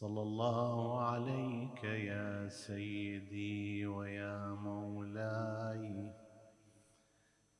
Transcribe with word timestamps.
صلى 0.00 0.22
الله 0.22 1.00
عليك 1.00 1.84
يا 1.84 2.48
سيدي 2.48 3.86
ويا 3.86 4.48
مولاي 4.60 6.12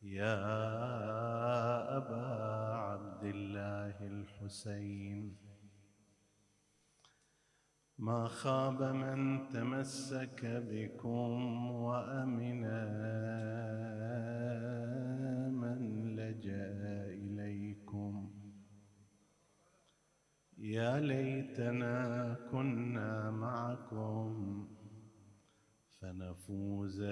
يا 0.03 0.37
أبا 1.97 2.27
عبد 2.75 3.25
الله 3.25 3.97
الحسين. 4.07 5.37
ما 7.99 8.29
خاب 8.29 8.83
من 8.83 9.49
تمسك 9.49 10.41
بكم 10.45 11.71
وأمن 11.71 12.65
يا 20.67 21.01
ليتنا 21.01 22.37
كنا 22.51 23.31
معكم 23.31 24.67
فنفوز 26.01 27.03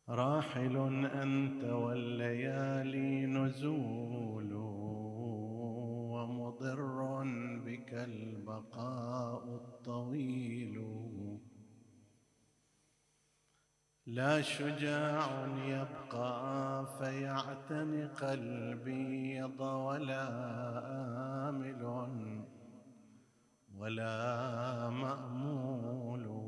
راحل 0.09 0.77
أنت 1.05 1.65
والليالي 1.65 3.27
نزول 3.27 4.53
ومضر 6.13 7.03
بك 7.65 7.95
البقاء 7.95 9.55
الطويل. 9.55 11.03
لا 14.07 14.43
شجاع 14.43 15.47
يبقى 15.67 16.87
فيعتنق 16.99 18.25
البيض 18.25 19.61
ولا 19.61 20.29
آمل 21.49 21.83
ولا 23.77 24.91
مأمول. 24.91 26.43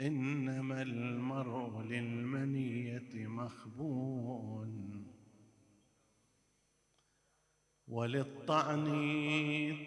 إنما 0.00 0.82
المرء 0.82 1.82
للمنية 1.82 3.26
مخبون 3.26 5.06
وللطعن 7.88 8.86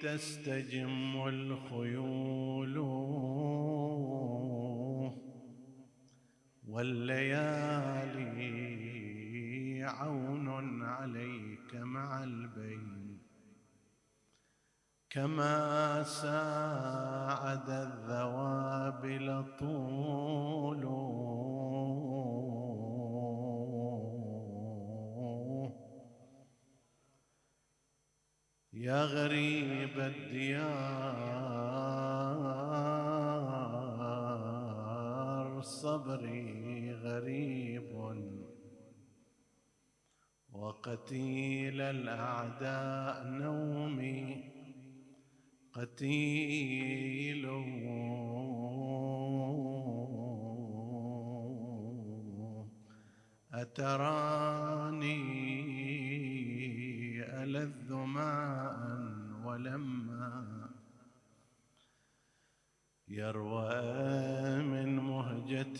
تستجم 0.01 1.27
الخيول. 1.27 2.77
والليالي 6.77 8.37
عون 9.83 10.83
عليك 10.83 11.75
مع 11.75 12.23
البين 12.23 13.19
كما 15.09 16.03
ساعد 16.03 17.69
الذوابل 17.69 19.45
طول 19.59 20.83
يا 28.73 29.05
غريب 29.05 29.99
الديار 29.99 31.17
صبري. 35.61 36.56
غريب 37.17 37.91
وقتيل 40.51 41.81
الأعداء 41.81 43.27
نومي 43.27 44.43
قتيل. 45.73 47.47
أتراني 53.53 55.23
ألذ 57.43 57.93
ماء 57.93 58.79
ولما 59.45 60.69
يروى 63.07 64.61
من 64.61 65.06
مهجة 65.47 65.79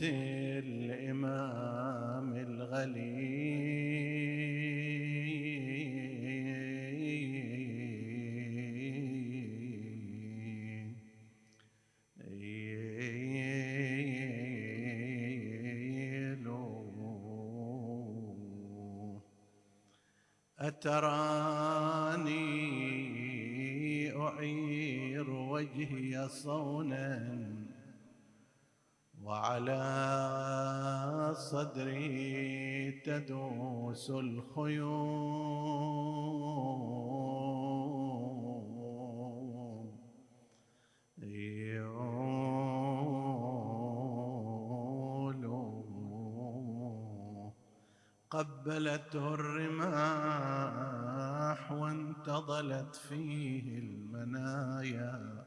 الإمام 0.64 2.36
الغليل. 2.36 3.38
أتراني 20.60 21.58
أعير 24.16 25.30
وجهي 25.30 26.28
صونا 26.30 27.47
وعلى 29.28 29.84
صدري 31.36 32.92
تدوس 33.06 34.10
الخيول. 34.10 34.88
يعول 41.18 42.08
قبلته 48.30 49.34
الرماح 49.34 50.52
وانتظلت 51.72 52.96
فيه 52.96 53.80
المنايا. 53.80 55.47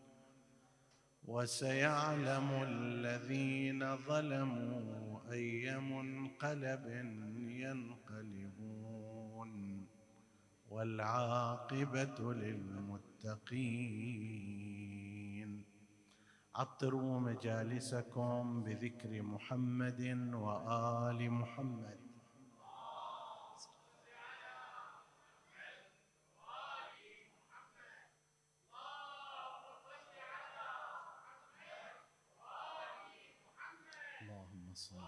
وسيعلم 1.23 2.63
الذين 2.63 3.97
ظلموا 3.97 5.19
أي 5.31 5.79
منقلب 5.79 6.85
ينقلبون 7.63 9.51
والعاقبة 10.69 12.33
للمتقين. 12.33 13.81
عطروا 16.55 17.19
مجالسكم 17.19 18.63
بذكر 18.63 19.21
محمد 19.21 20.01
وآل 20.33 21.31
محمد 21.31 21.99
اللهم 34.21 34.73
صل 34.73 35.01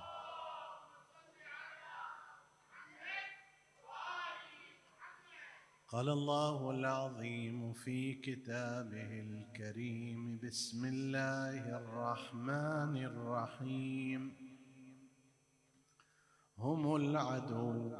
قال 5.93 6.09
الله 6.09 6.71
العظيم 6.71 7.73
في 7.73 8.13
كتابه 8.13 9.21
الكريم 9.21 10.39
بسم 10.43 10.85
الله 10.85 11.77
الرحمن 11.77 12.97
الرحيم. 12.97 14.33
هم 16.57 16.95
العدو 16.95 17.91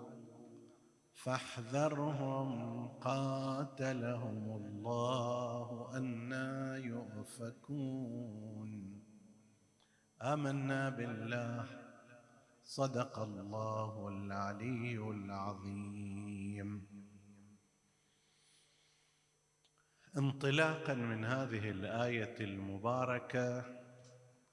فاحذرهم 1.13 2.49
قاتلهم 2.87 4.43
الله 4.61 5.97
أنا 5.97 6.77
يؤفكون. 6.77 8.71
آمنا 10.21 10.89
بالله 10.89 11.65
صدق 12.63 13.19
الله 13.19 14.07
العلي 14.09 14.97
العظيم. 14.97 16.92
انطلاقا 20.17 20.93
من 20.93 21.25
هذه 21.25 21.69
الآية 21.69 22.35
المباركة 22.41 23.79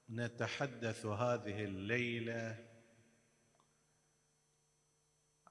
نتحدث 0.09 1.05
هذه 1.05 1.63
الليلة 1.63 2.67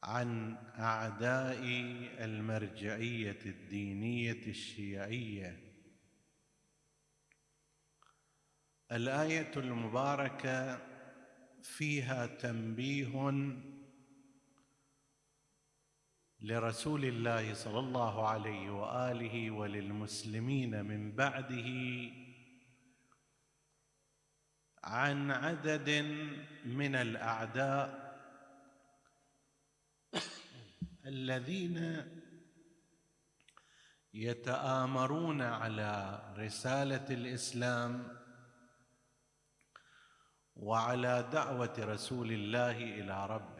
عن 0.02 0.56
أعداء 0.78 1.62
المرجعية 2.24 3.38
الدينية 3.46 4.46
الشيعية. 4.46 5.60
الآية 8.92 9.52
المباركة 9.56 10.78
فيها 11.62 12.26
تنبيه 12.26 13.30
لرسول 16.42 17.04
الله 17.04 17.54
صلى 17.54 17.78
الله 17.78 18.28
عليه 18.28 18.70
وآله 18.70 19.50
وللمسلمين 19.50 20.84
من 20.84 21.12
بعده 21.12 21.68
عن 24.84 25.30
عدد 25.30 25.90
من 26.64 26.94
الأعداء 26.94 28.10
الذين 31.06 32.06
يتآمرون 34.14 35.42
على 35.42 36.22
رسالة 36.38 37.06
الإسلام 37.10 38.20
وعلى 40.56 41.28
دعوة 41.32 41.74
رسول 41.78 42.32
الله 42.32 42.76
إلى 43.00 43.26
ربه. 43.26 43.59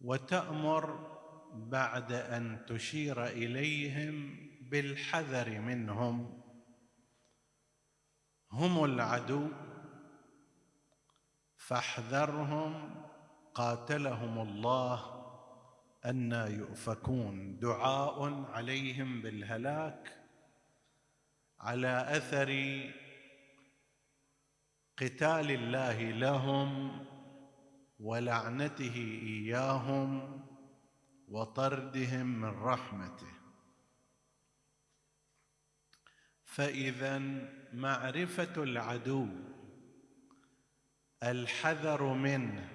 وتأمر 0.00 1.10
بعد 1.54 2.12
أن 2.12 2.66
تشير 2.66 3.26
إليهم 3.26 4.36
بالحذر 4.62 5.60
منهم. 5.60 6.42
هم 8.52 8.84
العدو 8.84 9.48
فاحذرهم 11.56 12.94
قاتلهم 13.54 14.38
الله 14.48 15.20
أنا 16.04 16.46
يؤفكون. 16.46 17.58
دعاء 17.58 18.44
عليهم 18.44 19.22
بالهلاك 19.22 20.20
على 21.60 22.16
أثر 22.16 22.50
قتال 24.98 25.50
الله 25.50 26.02
لهم 26.02 27.00
ولعنته 28.00 28.96
إياهم 29.22 30.42
وطردهم 31.28 32.40
من 32.40 32.48
رحمته. 32.48 33.32
فإذا 36.44 37.18
معرفة 37.72 38.62
العدو 38.62 39.28
الحذر 41.22 42.14
منه 42.14 42.68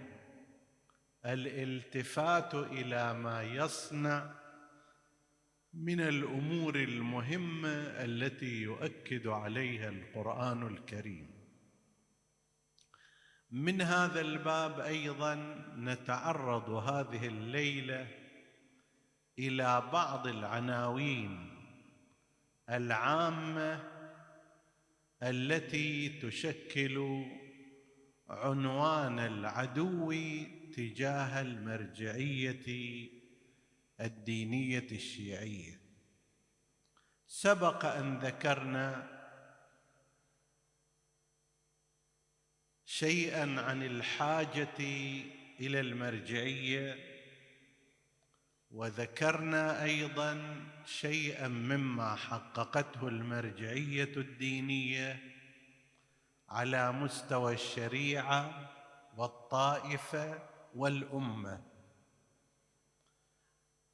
الالتفات 1.25 2.55
إلى 2.55 3.13
ما 3.13 3.43
يصنع 3.43 4.35
من 5.73 6.01
الأمور 6.01 6.75
المهمة 6.75 7.69
التي 7.79 8.61
يؤكد 8.61 9.27
عليها 9.27 9.89
القرآن 9.89 10.67
الكريم. 10.67 11.34
من 13.55 13.81
هذا 13.81 14.21
الباب 14.21 14.79
أيضا 14.79 15.35
نتعرض 15.77 16.69
هذه 16.69 17.27
الليلة 17.27 18.07
إلى 19.39 19.89
بعض 19.93 20.27
العناوين 20.27 21.49
العامة 22.69 23.83
التي 25.23 26.09
تشكل 26.09 27.25
عنوان 28.29 29.19
العدو 29.19 30.13
تجاه 30.73 31.41
المرجعية 31.41 33.09
الدينية 34.01 34.87
الشيعية. 34.91 35.79
سبق 37.27 37.85
أن 37.85 38.19
ذكرنا 38.19 39.14
شيئا 42.85 43.61
عن 43.61 43.83
الحاجة 43.83 44.77
إلى 45.59 45.79
المرجعية. 45.79 47.15
وذكرنا 48.71 49.83
أيضا 49.83 50.63
شيئا 50.85 51.47
مما 51.47 52.15
حققته 52.15 53.07
المرجعية 53.07 54.13
الدينية 54.17 55.19
على 56.49 56.91
مستوى 56.91 57.53
الشريعة 57.53 58.71
والطائفة 59.17 60.39
والأمة. 60.75 61.61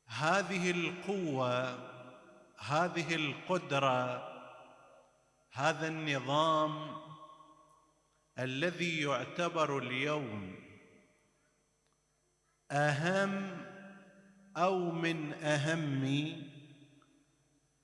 هذه 0.07 0.71
القوة 0.71 1.91
هذه 2.57 3.15
القدرة 3.15 4.31
هذا 5.51 5.87
النظام 5.87 7.01
الذي 8.39 9.01
يعتبر 9.01 9.77
اليوم 9.77 10.55
أهم 12.71 13.65
أو 14.57 14.91
من 14.91 15.33
أهم 15.33 16.41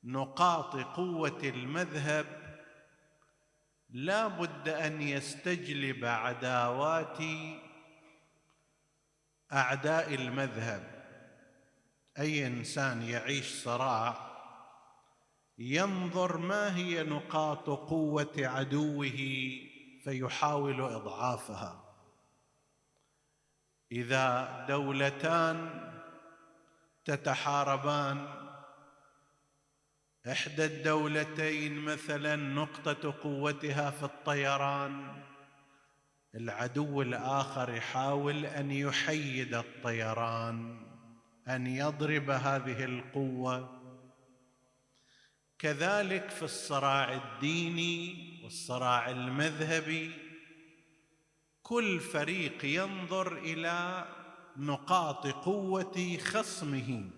نقاط 0.04 0.76
قوة 0.76 1.40
المذهب 1.44 2.26
لا 3.90 4.28
بد 4.28 4.70
أن 4.70 5.02
يستجلب 5.02 6.06
عداوات 6.06 7.18
أعداء 9.54 10.14
المذهب. 10.14 10.98
أي 12.20 12.48
إنسان 12.48 13.04
يعيش 13.04 13.64
صراع 13.64 14.28
ينظر 15.58 16.38
ما 16.38 16.76
هي 16.76 17.04
نقاط 17.04 17.70
قوة 17.70 18.34
عدوه 18.38 19.67
فيحاول 20.08 20.82
إضعافها. 20.82 21.84
إذا 23.92 24.66
دولتان 24.70 25.70
تتحاربان 27.06 28.28
إحدى 30.32 30.66
الدولتين 30.66 31.80
مثلا 31.80 32.36
نقطة 32.36 33.14
قوتها 33.24 33.90
في 33.92 34.04
الطيران 34.04 35.24
العدو 36.36 37.02
الآخر 37.02 37.74
يحاول 37.74 38.46
أن 38.46 38.72
يحيد 38.72 39.54
الطيران 39.54 40.86
أن 41.48 41.68
يضرب 41.68 42.30
هذه 42.30 42.84
القوة. 42.84 43.82
كذلك 45.60 46.30
في 46.30 46.44
الصراع 46.44 47.14
الديني 47.14 48.37
والصراع 48.48 49.10
المذهبي 49.10 50.12
كل 51.64 52.00
فريق 52.00 52.66
ينظر 52.66 53.38
إلى 53.38 54.06
نقاط 54.58 55.28
قوة 55.28 56.18
خصمه 56.18 57.10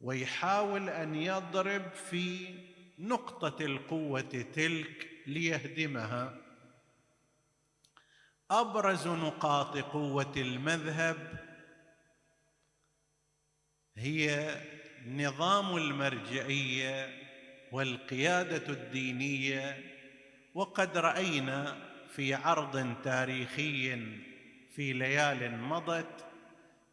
ويحاول 0.00 0.88
أن 0.88 1.14
يضرب 1.14 1.92
في 1.92 2.54
نقطة 2.98 3.64
القوة 3.64 4.46
تلك 4.54 5.10
ليهدمها. 5.26 6.36
أبرز 8.50 9.08
نقاط 9.08 9.76
قوة 9.76 10.32
المذهب 10.36 11.44
هي 13.96 14.56
نظام 15.06 15.76
المرجعية 15.76 17.24
والقيادة 17.72 18.72
الدينية 18.72 19.93
وقد 20.54 20.98
رأينا 20.98 21.76
في 22.08 22.34
عرض 22.34 23.02
تاريخي 23.04 23.96
في 24.74 24.92
ليال 24.92 25.58
مضت 25.60 26.26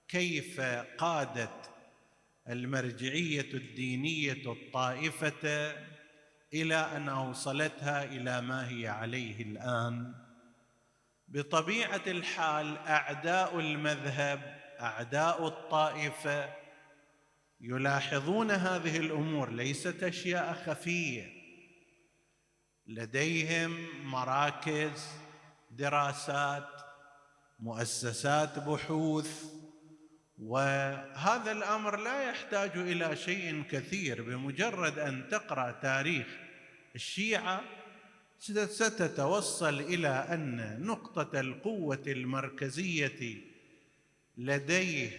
كيف 0.07 0.61
قادت 0.97 1.69
المرجعية 2.49 3.53
الدينية 3.53 4.51
الطائفة 4.51 5.73
إلى 6.53 6.75
أن 6.75 7.09
أوصلتها 7.09 8.03
إلى 8.03 8.41
ما 8.41 8.69
هي 8.69 8.87
عليه 8.87 9.43
الآن. 9.43 10.13
بطبيعة 11.27 12.03
الحال 12.07 12.77
أعداء 12.77 13.59
المذهب 13.59 14.59
أعداء 14.79 15.47
الطائفة 15.47 16.49
يلاحظون 17.61 18.51
هذه 18.51 18.97
الأمور 18.97 19.51
ليست 19.51 20.03
أشياء 20.03 20.53
خفية. 20.53 21.40
لديهم 22.91 23.87
مراكز 24.03 25.07
دراسات 25.71 26.67
مؤسسات 27.59 28.59
بحوث 28.59 29.43
وهذا 30.39 31.51
الأمر 31.51 31.97
لا 31.97 32.29
يحتاج 32.29 32.71
إلى 32.75 33.15
شيء 33.15 33.63
كثير 33.71 34.21
بمجرد 34.21 34.99
أن 34.99 35.27
تقرأ 35.31 35.71
تاريخ 35.71 36.27
الشيعة 36.95 37.61
ستتوصل 38.39 39.79
إلى 39.79 40.07
أن 40.07 40.77
نقطة 40.85 41.39
القوة 41.39 42.03
المركزية 42.07 43.41
لديه 44.37 45.09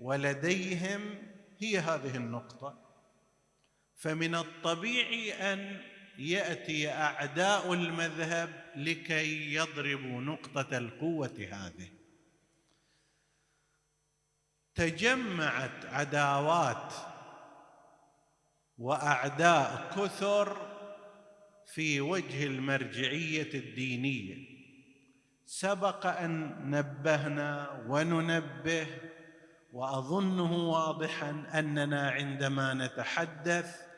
ولديهم 0.00 1.00
هي 1.58 1.78
هذه 1.78 2.16
النقطة. 2.16 2.78
فمن 3.96 4.34
الطبيعي 4.34 5.32
أن 5.32 5.80
يأتي 6.20 6.90
أعداء 6.90 7.72
المذهب 7.72 8.64
لكي 8.76 9.54
يضربوا 9.54 10.20
نقطة 10.20 10.78
القوة 10.78 11.48
هذه. 11.52 11.88
تجمعت 14.74 15.84
عداوات 15.84 16.92
وأعداء 18.78 19.90
كثر 19.96 20.56
في 21.74 22.00
وجه 22.00 22.46
المرجعية 22.46 23.54
الدينية. 23.54 24.50
سبق 25.46 26.06
أن 26.06 26.56
نبهنا 26.70 27.84
وننبه 27.88 28.86
وأظنه 29.72 30.52
واضحا 30.52 31.30
أننا 31.54 32.10
عندما 32.10 32.74
نتحدث 32.74 33.89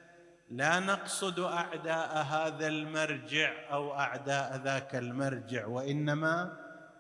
لا 0.53 0.81
نقصد 0.81 1.41
أعداء 1.41 2.23
هذا 2.23 2.67
المرجع 2.67 3.73
أو 3.73 3.95
أعداء 3.95 4.57
ذاك 4.57 4.95
المرجع 4.95 5.67
وإنما 5.67 6.59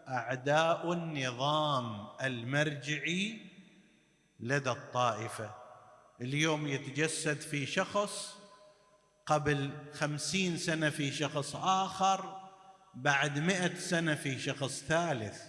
أعداء 0.09 0.93
النظام 0.93 2.09
المرجعي 2.23 3.51
لدى 4.41 4.71
الطائفة. 4.71 5.55
اليوم 6.21 6.67
يتجسد 6.67 7.41
في 7.41 7.67
شخص 7.67 8.39
قبل 9.27 9.71
خمسين 9.93 10.57
سنة 10.57 10.91
في 10.91 11.13
شخص 11.13 11.57
آخر 11.57 12.51
بعد 12.95 13.39
مئة 13.39 13.75
سنة 13.75 14.15
في 14.15 14.39
شخص 14.39 14.83
ثالث. 14.83 15.43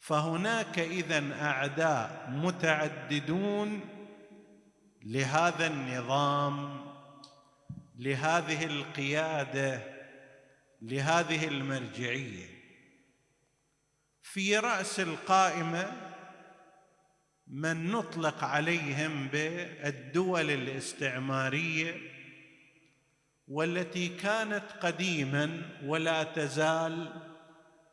فهناك 0.00 0.78
اذا 0.78 1.42
أعداء 1.42 2.30
متعددون 2.30 3.99
لهذا 5.02 5.66
النظام 5.66 6.86
لهذه 7.98 8.64
القيادة 8.64 9.82
لهذه 10.82 11.48
المرجعية. 11.48 12.46
في 14.22 14.58
رأس 14.58 15.00
القائمة 15.00 15.92
من 17.46 17.90
نطلق 17.90 18.44
عليهم 18.44 19.28
بالدول 19.28 20.50
الاستعمارية 20.50 21.96
والتي 23.48 24.08
كانت 24.08 24.64
قديما 24.80 25.62
ولا 25.84 26.22
تزال 26.22 27.12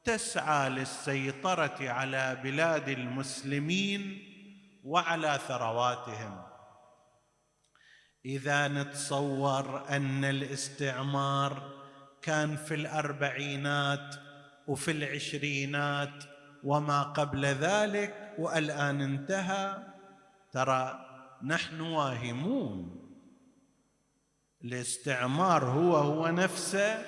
تسعى 0.04 0.70
للسيطرة 0.70 1.90
على 1.90 2.40
بلاد 2.44 2.90
المسلمين 2.90 4.24
وعلى 4.84 5.40
ثرواتهم. 5.48 6.47
إذا 8.28 8.68
نتصور 8.68 9.90
أن 9.90 10.26
الاستعمار 10.26 11.74
كان 12.22 12.56
في 12.56 12.74
الأربعينات 12.74 14.16
وفي 14.68 14.92
العشرينات 14.92 16.24
وما 16.64 17.04
قبل 17.04 17.46
ذلك 17.46 18.34
والآن 18.38 19.02
انتهى 19.02 19.84
ترى 20.52 21.06
نحن 21.44 21.82
واهمون. 21.82 23.04
الاستعمار 24.64 25.66
هو 25.66 25.96
هو 25.96 26.28
نفسه 26.28 27.06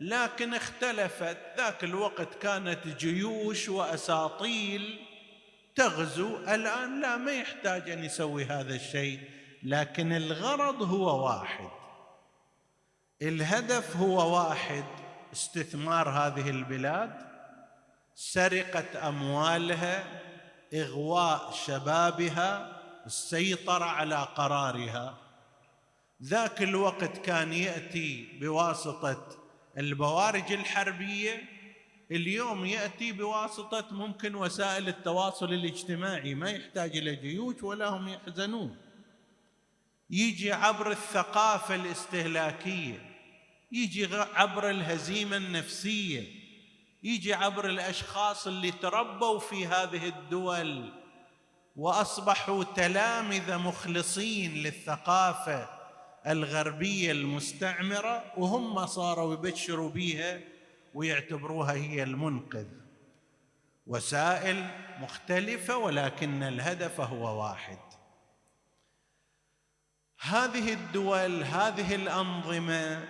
لكن 0.00 0.54
اختلفت. 0.54 1.38
ذاك 1.56 1.84
الوقت 1.84 2.34
كانت 2.34 2.86
جيوش 2.86 3.68
وأساطيل 3.68 4.98
تغزو. 5.74 6.36
الآن 6.36 7.00
لا 7.00 7.16
ما 7.16 7.32
يحتاج 7.32 7.90
أن 7.90 8.04
يسوي 8.04 8.44
هذا 8.44 8.74
الشيء. 8.74 9.39
لكن 9.62 10.12
الغرض 10.12 10.82
هو 10.82 11.26
واحد. 11.26 11.68
الهدف 13.22 13.96
هو 13.96 14.36
واحد 14.36 14.84
استثمار 15.32 16.08
هذه 16.08 16.50
البلاد 16.50 17.30
سرقة 18.14 19.08
أموالها 19.08 20.04
إغواء 20.74 21.50
شبابها 21.52 22.80
السيطرة 23.06 23.84
على 23.84 24.28
قرارها. 24.36 25.18
ذاك 26.22 26.62
الوقت 26.62 27.18
كان 27.18 27.52
يأتي 27.52 28.38
بواسطة 28.40 29.26
البوارج 29.78 30.52
الحربية 30.52 31.42
اليوم 32.10 32.64
يأتي 32.66 33.12
بواسطة 33.12 33.84
ممكن 33.90 34.34
وسائل 34.34 34.88
التواصل 34.88 35.52
الاجتماعي 35.52 36.34
ما 36.34 36.50
يحتاج 36.50 36.96
إلى 36.96 37.16
جيوش 37.16 37.62
ولا 37.62 37.88
هم 37.88 38.08
يحزنون. 38.08 38.76
يجي 40.10 40.52
عبر 40.52 40.90
الثقافة 40.90 41.74
الاستهلاكية 41.74 43.10
يجي 43.72 44.08
عبر 44.16 44.70
الهزيمة 44.70 45.36
النفسية 45.36 46.40
يجي 47.02 47.34
عبر 47.34 47.66
الأشخاص 47.66 48.46
اللي 48.46 48.70
تربوا 48.70 49.38
في 49.38 49.66
هذه 49.66 50.08
الدول 50.08 50.92
وأصبحوا 51.76 52.64
تلامذة 52.64 53.56
مخلصين 53.56 54.54
للثقافة 54.54 55.68
الغربية 56.26 57.12
المستعمرة 57.12 58.24
وهم 58.36 58.86
صاروا 58.86 59.34
يبشروا 59.34 59.90
بها 59.90 60.40
ويعتبروها 60.94 61.72
هي 61.72 62.02
المنقذ. 62.02 62.66
وسائل 63.86 64.70
مختلفة 65.00 65.76
ولكن 65.76 66.42
الهدف 66.42 67.00
هو 67.00 67.42
واحد. 67.42 67.89
هذه 70.20 70.72
الدول 70.72 71.42
هذه 71.42 71.94
الأنظمة 71.94 73.08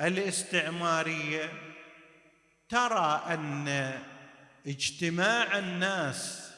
الاستعمارية 0.00 1.52
ترى 2.68 3.22
أن 3.26 3.68
اجتماع 4.66 5.58
الناس 5.58 6.50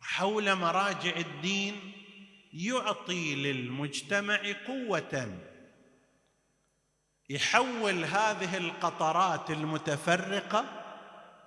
حول 0.00 0.54
مراجع 0.54 1.16
الدين 1.16 1.92
يعطي 2.52 3.34
للمجتمع 3.34 4.40
قوة 4.66 5.38
يحول 7.30 8.04
هذه 8.04 8.56
القطرات 8.56 9.50
المتفرقة 9.50 10.64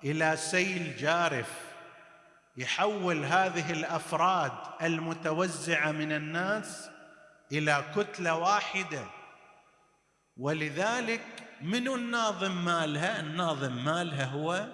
إلى 0.04 0.38
سيل 0.38 0.98
جارف. 0.98 1.73
يحول 2.58 3.26
هذه 3.26 3.72
الأفراد 3.72 4.52
المتوزعة 4.82 5.92
من 5.92 6.12
الناس 6.12 6.90
إلى 7.52 7.86
كتلة 7.96 8.36
واحدة. 8.36 9.06
ولذلك 10.38 11.22
من 11.62 11.88
الناظم 11.88 12.66
مالها؟ 12.66 13.20
الناظم 13.20 13.86
مالها 13.86 14.26
هو 14.26 14.68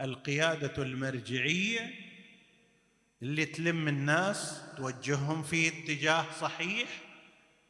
القيادة 0.00 0.82
المرجعية 0.82 1.94
اللي 3.22 3.44
تلم 3.44 3.88
الناس 3.88 4.62
توجههم 4.76 5.42
في 5.42 5.68
اتجاه 5.68 6.24
صحيح 6.40 6.88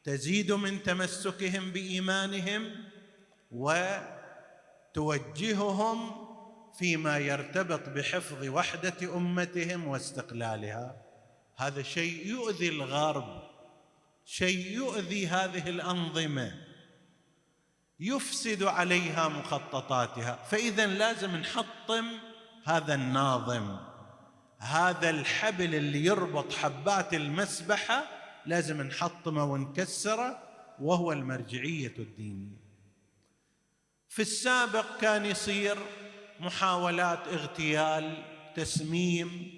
تزيد 0.05 0.53
من 0.53 0.83
تمسكهم 0.83 1.71
بإيمانهم 1.71 2.71
وتوجههم 4.95 6.24
فيما 6.79 7.19
يرتبط 7.19 7.89
بحفظ 7.89 8.49
وحدة 8.49 9.17
أمتهم 9.17 9.87
واستقلالها. 9.89 10.97
هذا 11.57 11.83
شيء 11.83 12.27
يؤذي 12.27 12.69
الغرب 12.69 13.43
شيء 14.25 14.73
يؤذي 14.73 15.27
هذه 15.27 15.69
الأنظمة. 15.69 16.55
يفسد 18.01 18.63
عليها 18.63 19.29
مخططاتها. 19.29 20.39
فإذا 20.51 20.87
لازم 20.87 21.37
نحطم 21.37 22.07
هذا 22.65 22.95
الناظم. 22.95 23.77
هذا 24.59 25.11
الحبل 25.11 25.75
اللي 25.75 26.05
يربط 26.05 26.53
حبات 26.53 27.15
المسبحة 27.15 28.05
لازم 28.47 28.83
نحطمه 28.83 29.45
ونكسره 29.45 30.43
وهو 30.81 31.13
المرجعية 31.13 31.95
الدينية. 31.99 32.65
في 34.09 34.23
السابق 34.23 35.01
كان 35.01 35.27
يصير 35.27 35.79
محاولات 36.41 37.29
اغتيال 37.29 38.25
تسميم 38.57 39.55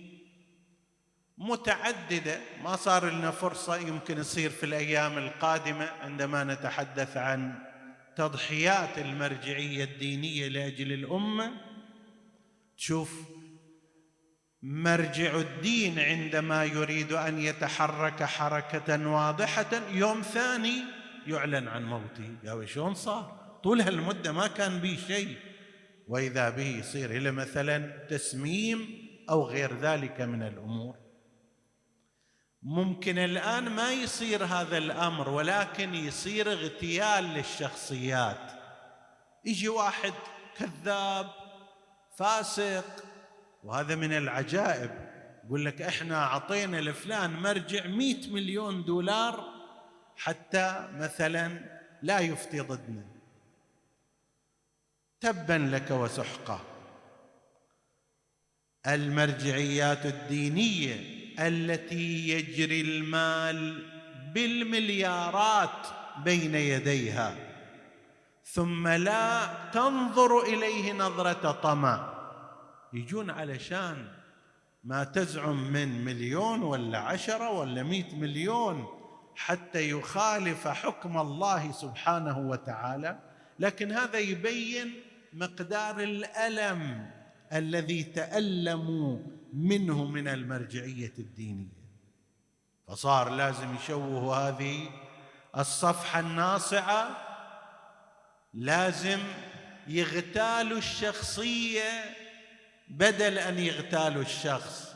متعددة. 1.38 2.40
ما 2.62 2.76
صار 2.76 3.10
لنا 3.10 3.30
فرصة 3.30 3.76
يمكن 3.76 4.18
يصير 4.18 4.50
في 4.50 4.66
الأيام 4.66 5.18
القادمة 5.18 5.84
عندما 5.84 6.44
نتحدث 6.44 7.16
عن 7.16 7.54
تضحيات 8.16 8.98
المرجعية 8.98 9.84
الدينية 9.84 10.48
لأجل 10.48 10.92
الأمة. 10.92 11.52
تشوف 12.76 13.20
مرجع 14.62 15.36
الدين 15.36 15.98
عندما 15.98 16.64
يريد 16.64 17.12
أن 17.12 17.38
يتحرك 17.38 18.22
حركة 18.22 19.08
واضحة 19.08 19.90
يوم 19.90 20.22
ثاني 20.22 20.84
يعلن 21.26 21.68
عن 21.68 21.84
موته. 21.84 22.36
يا 22.44 22.66
شلون 22.66 22.94
صار؟ 22.94 23.58
طول 23.64 23.80
هالمده 23.80 24.32
ما 24.32 24.46
كان 24.46 24.78
به 24.78 24.98
شيء. 25.06 25.36
وإذا 26.06 26.50
به 26.50 26.66
يصير 26.66 27.10
إلى 27.10 27.30
مثلا 27.30 28.06
تسميم 28.08 29.08
أو 29.30 29.46
غير 29.46 29.78
ذلك 29.80 30.20
من 30.20 30.42
الأمور. 30.42 30.96
ممكن 32.62 33.18
الآن 33.18 33.68
ما 33.68 33.92
يصير 33.92 34.44
هذا 34.44 34.78
الأمر 34.78 35.28
ولكن 35.28 35.94
يصير 35.94 36.52
اغتيال 36.52 37.24
للشخصيات. 37.24 38.52
يجي 39.44 39.68
واحد 39.68 40.12
كذاب 40.56 41.30
فاسق 42.16 43.04
وهذا 43.64 43.94
من 43.94 44.12
العجائب. 44.12 44.90
يقول 45.44 45.64
لك 45.64 45.82
إحنا 45.82 46.24
أعطينا 46.24 46.80
لفلان 46.80 47.30
مرجع 47.30 47.86
مئة 47.86 48.32
مليون 48.32 48.84
دولار 48.84 49.44
حتى 50.16 50.88
مثلا 50.92 51.60
لا 52.02 52.18
يفتي 52.18 52.60
ضدنا. 52.60 53.15
تبا 55.20 55.70
لك 55.72 55.90
وسحقا. 55.90 56.60
المرجعيات 58.86 60.06
الدينية 60.06 60.94
التي 61.38 62.28
يجري 62.28 62.80
المال 62.80 63.82
بالمليارات 64.34 65.86
بين 66.24 66.54
يديها. 66.54 67.34
ثم 68.44 68.88
لا 68.88 69.48
تنظر 69.72 70.42
إليه 70.42 70.92
نظرة 70.92 71.52
طمع. 71.52 72.16
يجون 72.92 73.30
علشان 73.30 74.08
ما 74.84 75.04
تزعم 75.04 75.72
من 75.72 76.04
مليون 76.04 76.62
ولا 76.62 76.98
عشرة 76.98 77.50
ولا 77.50 77.82
مئة 77.82 78.14
مليون 78.14 78.86
حتى 79.36 79.90
يخالف 79.90 80.68
حكم 80.68 81.18
الله 81.18 81.72
سبحانه 81.72 82.38
وتعالى. 82.38 83.18
لكن 83.58 83.92
هذا 83.92 84.18
يبين 84.18 85.05
مقدار 85.36 86.00
الألم 86.00 87.10
الذي 87.52 88.02
تألموا 88.02 89.18
منه 89.52 90.04
من 90.04 90.28
المرجعية 90.28 91.12
الدينية. 91.18 91.86
فصار 92.88 93.30
لازم 93.30 93.74
يشوهوا 93.74 94.34
هذه 94.34 94.90
الصفحة 95.56 96.20
الناصعة 96.20 97.16
لازم 98.54 99.18
يغتالوا 99.88 100.78
الشخصية 100.78 102.04
بدل 102.88 103.38
أن 103.38 103.58
يغتالوا 103.58 104.22
الشخص. 104.22 104.94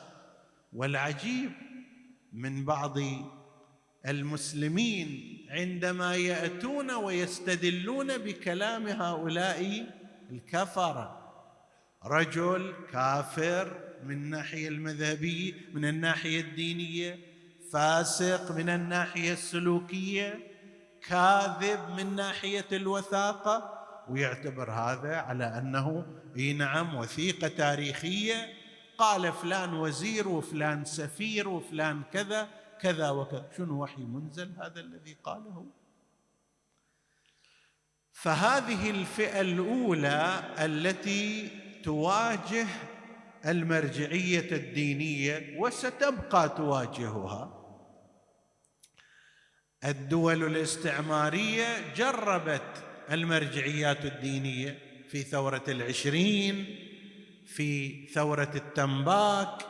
والعجيب 0.73 1.53
من 2.33 2.65
بعض 2.65 2.99
المسلمين 4.07 5.39
عندما 5.51 6.17
يأتون 6.17 6.91
ويستدلون 6.91 8.19
بكلام 8.19 8.87
هؤلاء 8.87 10.00
الكفره 10.31 11.33
رجل 12.05 12.75
كافر 12.93 13.91
من 14.05 14.11
الناحيه 14.11 14.69
المذهبية 14.69 15.55
من 15.75 15.85
الناحية 15.85 16.41
الدينية 16.41 17.19
فاسق 17.73 18.53
من 18.53 18.69
الناحية 18.69 19.33
السلوكية 19.33 20.51
كاذب 21.09 21.81
من 21.97 22.17
ناحية 22.17 22.67
الوثاقة 22.73 23.81
ويعتبر 24.09 24.71
هذا 24.71 25.17
على 25.17 25.45
أنه 25.45 26.07
إي 26.37 26.53
نعم 26.53 26.95
وثيقة 26.95 27.49
تاريخية. 27.49 28.35
قال 28.99 29.33
فلان 29.33 29.75
وزير 29.75 30.29
وفلان 30.29 30.85
سفير 30.85 31.49
وفلان 31.49 32.03
كذا 32.13 32.49
كذا 32.81 33.11
وكذا. 33.11 33.49
شنو 33.57 33.83
وحي 33.83 34.03
منزل 34.03 34.53
هذا 34.59 34.81
الذي 34.81 35.17
قاله؟ 35.25 35.67
فهذه 38.23 38.91
الفئة 38.91 39.41
الأولى 39.41 40.43
التي 40.59 41.49
تواجه 41.85 42.67
المرجعية 43.47 44.53
الدينية 44.53 45.57
وستبقى 45.59 46.49
تواجهها. 46.49 47.57
الدول 49.85 50.45
الاستعمارية 50.45 51.95
جربت 51.97 52.85
المرجعيات 53.11 54.05
الدينية 54.05 54.79
في 55.09 55.23
ثورة 55.23 55.65
العشرين 55.69 56.77
في 57.47 58.07
ثورة 58.15 58.51
التنباك 58.55 59.63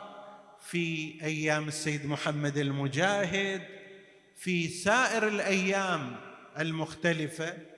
في 0.61 1.17
أيام 1.23 1.67
السيد 1.67 2.05
محمد 2.05 2.57
المجاهد 2.57 3.61
في 4.37 4.67
سائر 4.67 5.27
الأيام 5.27 6.15
المختلفة. 6.59 7.70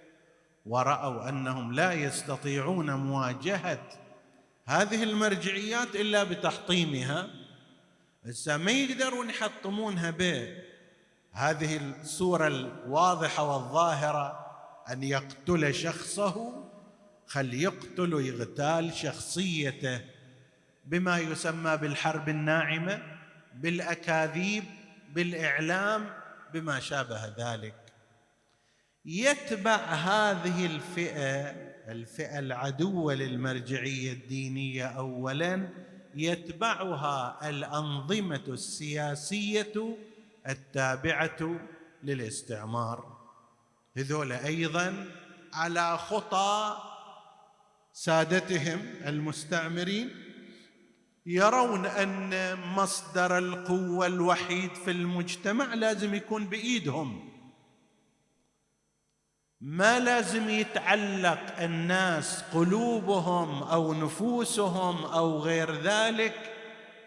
ورأوا 0.66 1.30
أنهم 1.30 1.74
لا 1.74 1.94
يستطيعون 1.94 2.94
مواجهة 2.94 3.90
هذه 4.66 5.04
المرجعيات 5.04 5.96
إلا 5.96 6.24
بتحطيمها. 6.24 7.28
هسه 8.26 8.58
ما 8.58 8.72
يقدرون 8.72 9.30
يحطمونها 9.30 10.12
بهذه 10.12 11.78
الصورة 12.02 12.48
الواضحة 12.48 13.44
والظاهرة 13.44 14.46
أن 14.90 15.04
يقتل 15.04 15.74
شخصه 15.74 16.64
خل 17.28 17.54
يقتل 17.54 18.14
ويغتال 18.14 18.94
شخصيته 18.94 20.02
بما 20.86 21.18
يسمى 21.18 21.78
بالحرب 21.78 22.30
الناعمة 22.30 23.02
بالأكاذيب 23.56 24.64
بالإعلام 25.14 26.10
بما 26.54 26.80
شابه 26.80 27.26
ذلك. 27.26 27.83
يتبع 29.06 29.76
هذه 29.76 30.66
الفئة 30.66 31.74
الفئة 31.92 32.40
العدوة 32.40 33.14
للمرجعية 33.14 34.14
الدينية 34.14 34.86
اولا 34.86 35.70
يتبعها 36.16 37.50
الأنظمة 37.50 38.44
السياسية 38.48 39.98
التابعة 40.50 41.60
للاستعمار. 42.04 43.18
هذول 43.98 44.32
أيضا 44.32 45.06
على 45.54 45.98
خطى 45.98 46.78
سادتهم 47.94 48.80
المستعمرين. 49.06 50.10
يرون 51.26 51.86
أن 51.86 52.56
مصدر 52.60 53.38
القوة 53.38 54.08
الوحيد 54.08 54.74
في 54.76 54.92
المجتمع 54.92 55.74
لازم 55.74 56.14
يكون 56.14 56.46
بإيدهم. 56.46 57.33
ما 59.64 60.00
لازم 60.00 60.50
يتعلق 60.50 61.60
الناس 61.60 62.44
قلوبهم 62.54 63.64
أو 63.64 63.94
نفوسهم 63.94 65.06
أو 65.06 65.40
غير 65.40 65.82
ذلك 65.82 66.34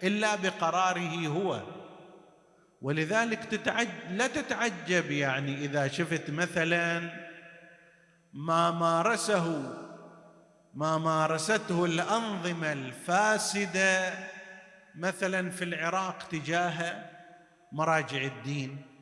إلا 0.03 0.37
بقراره 0.37 1.27
هو. 1.27 1.63
ولذلك 2.83 3.45
تتعج 3.45 3.89
لا 4.11 4.27
تتعجب 4.27 5.11
يعني 5.11 5.55
إذا 5.55 5.89
شفت 5.89 6.31
مثلا 6.31 7.11
ما 8.33 8.71
مارسه 8.71 9.75
ما 10.75 10.99
مارسته 10.99 11.85
الأنظمة 11.85 12.73
الفاسدة 12.73 14.15
مثلا 14.95 15.51
في 15.51 15.65
العراق 15.65 16.29
تجاه 16.31 17.05
مراجع 17.73 18.23
الدين. 18.23 18.96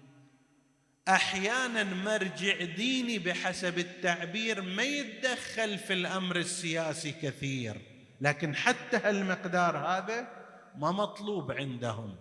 أحيانا 1.08 1.84
مرجع 1.84 2.64
ديني 2.64 3.18
بحسب 3.18 3.78
التعبير 3.78 4.62
ما 4.62 4.82
يتدخل 4.82 5.78
في 5.78 5.92
الأمر 5.92 6.36
السياسي 6.36 7.12
كثير 7.12 7.80
لكن 8.20 8.56
حتى 8.56 8.96
هالمقدار 8.96 9.76
هذا 9.76 10.28
ما 10.76 10.92
مطلوب 10.92 11.52
عندهم. 11.52 12.16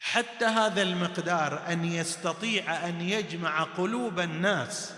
حتى 0.00 0.44
هذا 0.44 0.82
المقدار 0.82 1.72
أن 1.72 1.84
يستطيع 1.84 2.88
أن 2.88 3.00
يجمع 3.00 3.62
قلوب 3.62 4.20
الناس 4.20 4.94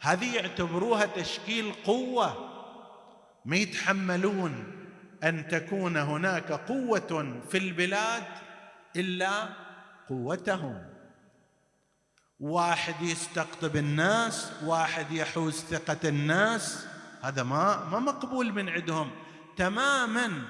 هذه 0.00 0.36
يعتبروها 0.36 1.06
تشكيل 1.06 1.72
قوة. 1.72 2.48
ما 3.44 3.56
يتحملون 3.56 4.74
أن 5.24 5.48
تكون 5.48 5.96
هناك 5.96 6.52
قوة 6.52 7.40
في 7.50 7.58
البلاد 7.58 8.24
إلا 8.96 9.48
قوتهم. 10.08 10.87
واحد 12.40 13.02
يستقطب 13.02 13.76
الناس 13.76 14.52
واحد 14.64 15.12
يحوز 15.12 15.54
ثقة 15.54 16.08
الناس. 16.08 16.86
هذا 17.22 17.42
ما 17.42 17.84
ما 17.84 17.98
مقبول 17.98 18.52
من 18.52 18.68
عندهم. 18.68 19.10
تماما 19.56 20.42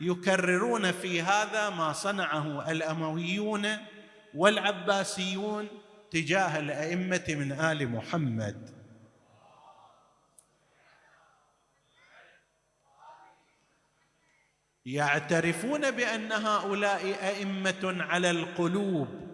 يكررون 0.00 0.92
في 0.92 1.22
هذا 1.22 1.70
ما 1.70 1.92
صنعه 1.92 2.70
الأمويون 2.70 3.76
والعباسيون 4.34 5.68
تجاه 6.10 6.58
الأئمة 6.58 7.24
من 7.28 7.52
آل 7.52 7.88
محمد. 7.92 8.78
يعترفون 14.86 15.90
بأن 15.90 16.32
هؤلاء 16.32 17.06
أئمة 17.22 17.96
على 18.02 18.30
القلوب. 18.30 19.28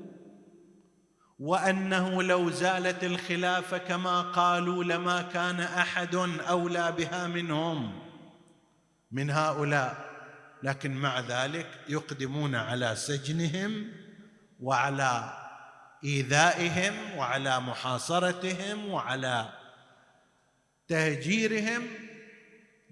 وأنه 1.38 2.22
لو 2.22 2.50
زالت 2.50 3.04
الخلافه 3.04 3.78
كما 3.78 4.20
قالوا 4.20 4.84
لما 4.84 5.22
كان 5.22 5.60
أحد 5.60 6.14
أولى 6.48 6.92
بها 6.92 7.26
منهم 7.26 8.02
من 9.12 9.30
هؤلاء. 9.30 10.14
لكن 10.62 10.94
مع 10.94 11.20
ذلك 11.20 11.66
يقدمون 11.88 12.54
على 12.54 12.96
سجنهم 12.96 13.92
وعلى 14.60 15.32
إيذائهم 16.04 17.16
وعلى 17.16 17.60
محاصرتهم 17.60 18.88
وعلى 18.88 19.48
تهجيرهم. 20.88 21.82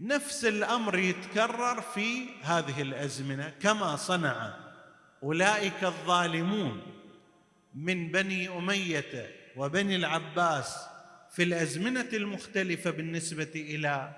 نفس 0.01 0.45
الأمر 0.45 0.99
يتكرر 0.99 1.81
في 1.81 2.27
هذه 2.43 2.83
الأزمنة. 2.83 3.53
كما 3.61 3.97
صنع 3.97 4.55
أولئك 5.23 5.85
الظالمون. 5.85 7.02
من 7.75 8.11
بني 8.11 8.49
أمية 8.49 9.31
وبني 9.57 9.97
العباس 9.97 10.77
في 11.31 11.43
الأزمنة 11.43 12.09
المختلفة 12.13 12.91
بالنسبة 12.91 13.51
إلى 13.55 14.15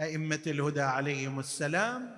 أئمة 0.00 0.42
الهدى 0.46 0.80
عليهم 0.80 1.38
السلام 1.38 2.16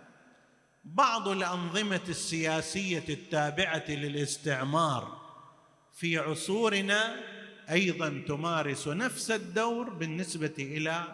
بعض 0.85 1.29
الأنظمة 1.29 2.01
السياسية 2.09 3.05
التابعة 3.09 3.85
للاستعمار 3.89 5.25
في 5.95 6.19
عصورنا 6.19 7.17
أيضا 7.71 8.25
تمارس 8.29 8.89
نفس 8.89 9.31
الدور 9.31 9.91
بالنسبة 9.91 10.55
إلى 10.59 11.05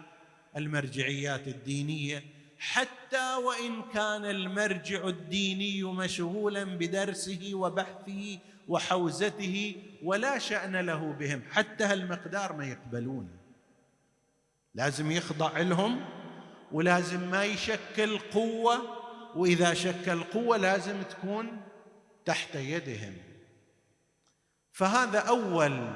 المرجعيات 0.56 1.48
الدينية 1.48 2.24
حتى 2.58 3.34
وإن 3.34 3.82
كان 3.94 4.24
المرجع 4.24 5.08
الديني 5.08 5.82
مشغولا 5.82 6.64
بدرسه 6.64 7.50
وبحثه 7.54 8.38
وحوزته 8.70 9.76
ولا 10.02 10.38
شأن 10.38 10.76
له 10.76 11.12
بهم 11.12 11.42
حتى 11.50 11.84
هالمقدار 11.84 12.52
ما 12.52 12.66
يقبلون. 12.66 13.30
لازم 14.74 15.10
يخضع 15.10 15.58
لهم 15.58 16.04
ولازم 16.72 17.30
ما 17.30 17.44
يشكل 17.44 18.18
قوة 18.18 18.80
وإذا 19.36 19.74
شكل 19.74 20.22
قوة 20.22 20.56
لازم 20.56 21.02
تكون 21.02 21.60
تحت 22.24 22.54
يدهم. 22.54 23.16
فهذا 24.72 25.18
أول 25.18 25.88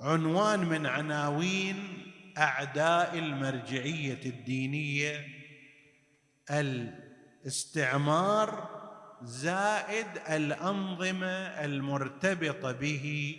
عنوان 0.00 0.60
من 0.60 0.86
عناوين 0.86 2.02
أعداء 2.38 3.18
المرجعية 3.18 4.20
الدينية 4.24 5.26
الاستعمار 7.44 8.81
زائد 9.24 10.06
الأنظمة 10.30 11.26
المرتبطة 11.64 12.72
به. 12.72 13.36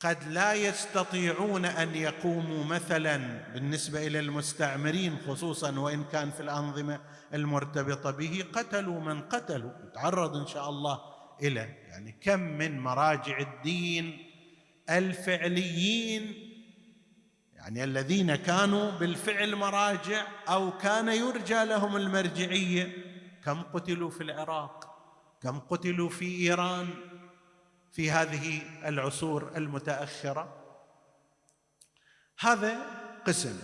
قد 0.00 0.28
لا 0.28 0.54
يستطيعون 0.54 1.64
أن 1.64 1.94
يقوموا 1.94 2.64
مثلا 2.64 3.16
بالنسبة 3.54 4.06
إلى 4.06 4.20
المستعمرين 4.20 5.18
خصوصا 5.26 5.78
وإن 5.78 6.04
كان 6.04 6.30
في 6.30 6.40
الأنظمة 6.40 7.00
المرتبطة 7.34 8.10
به. 8.10 8.44
قتلوا 8.52 9.00
من 9.00 9.20
قتلوا 9.20 9.70
نتعرض 9.88 10.36
إن 10.36 10.46
شاء 10.46 10.68
الله 10.68 11.00
إلى 11.42 11.60
يعني 11.88 12.16
كم 12.20 12.40
من 12.40 12.80
مراجع 12.80 13.38
الدين 13.38 14.26
الفعليين 14.90 16.50
يعني 17.54 17.84
الذين 17.84 18.36
كانوا 18.36 18.90
بالفعل 18.90 19.56
مراجع 19.56 20.26
أو 20.48 20.78
كان 20.78 21.08
يرجى 21.08 21.64
لهم 21.64 21.96
المرجعية. 21.96 23.09
كم 23.44 23.62
قتلوا 23.62 24.10
في 24.10 24.22
العراق؟ 24.22 24.96
كم 25.42 25.58
قتلوا 25.58 26.08
في 26.08 26.24
إيران؟ 26.24 26.88
في 27.92 28.10
هذه 28.10 28.62
العصور 28.88 29.56
المتأخرة؟ 29.56 30.56
هذا 32.38 32.78
قسم. 33.26 33.58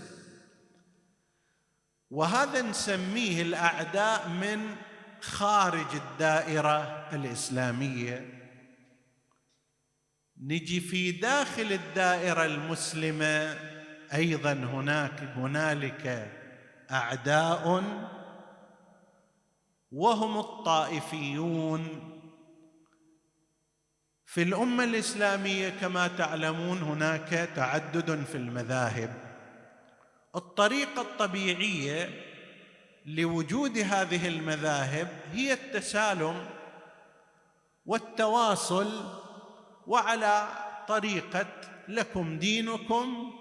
وهذا 2.11 2.63
نسميه 2.63 3.43
الأعداء 3.43 4.29
من 4.29 4.77
خارج 5.21 5.95
الدائرة 5.95 7.09
الإسلامية. 7.13 8.37
نجي 10.41 10.81
في 10.81 11.13
داخل 11.13 11.73
الدائرة 11.73 12.45
المسلمة 12.45 13.59
أيضا 14.15 14.53
هناك 14.53 15.21
هنالك 15.21 16.33
أعداء 16.91 17.83
وهم 19.93 20.39
الطائفيون. 20.39 22.13
في 24.27 24.43
الأمة 24.43 24.85
الإسلامية 24.85 25.69
كما 25.69 26.09
تعلمون 26.09 26.79
هناك 26.79 27.51
تعدد 27.57 28.25
في 28.25 28.35
المذاهب. 28.35 29.15
الطريقة 30.37 31.03
الطبيعية 31.03 32.11
لوجود 33.07 33.79
هذه 33.79 34.29
المذاهب 34.29 35.09
هي 35.33 35.53
التسالم 35.53 36.47
والتواصل 37.87 39.21
وعلى 39.87 40.49
طريقة 40.89 41.47
لكم 41.89 42.39
دينكم 42.39 43.33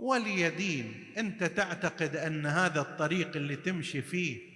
ولي 0.00 0.50
دين. 0.50 1.14
أنت 1.18 1.44
تعتقد 1.44 2.16
أن 2.16 2.46
هذا 2.46 2.80
الطريق 2.80 3.36
اللي 3.36 3.56
تمشي 3.56 4.02
فيه 4.02 4.55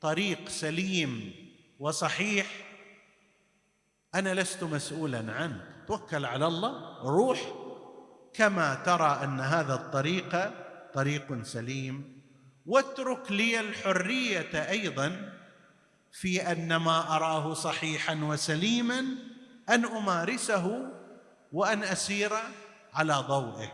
طريق 0.00 0.48
سليم 0.48 1.34
وصحيح. 1.78 2.46
أنا 4.14 4.34
لست 4.34 4.64
مسؤولا 4.64 5.32
عنك 5.32 5.62
توكل 5.88 6.24
على 6.24 6.46
الله 6.46 7.02
روح. 7.02 7.40
كما 8.34 8.74
ترى 8.74 9.20
أن 9.24 9.40
هذا 9.40 9.74
الطريق 9.74 10.50
طريق 10.94 11.42
سليم. 11.42 12.22
واترك 12.66 13.32
لي 13.32 13.60
الحرية 13.60 14.70
أيضا 14.70 15.32
في 16.12 16.52
أن 16.52 16.76
ما 16.76 17.16
أراه 17.16 17.54
صحيحا 17.54 18.14
وسليما 18.14 19.04
أن 19.68 19.84
أمارسه 19.84 20.92
وأن 21.52 21.82
أسير 21.82 22.32
على 22.94 23.14
ضوئه. 23.14 23.72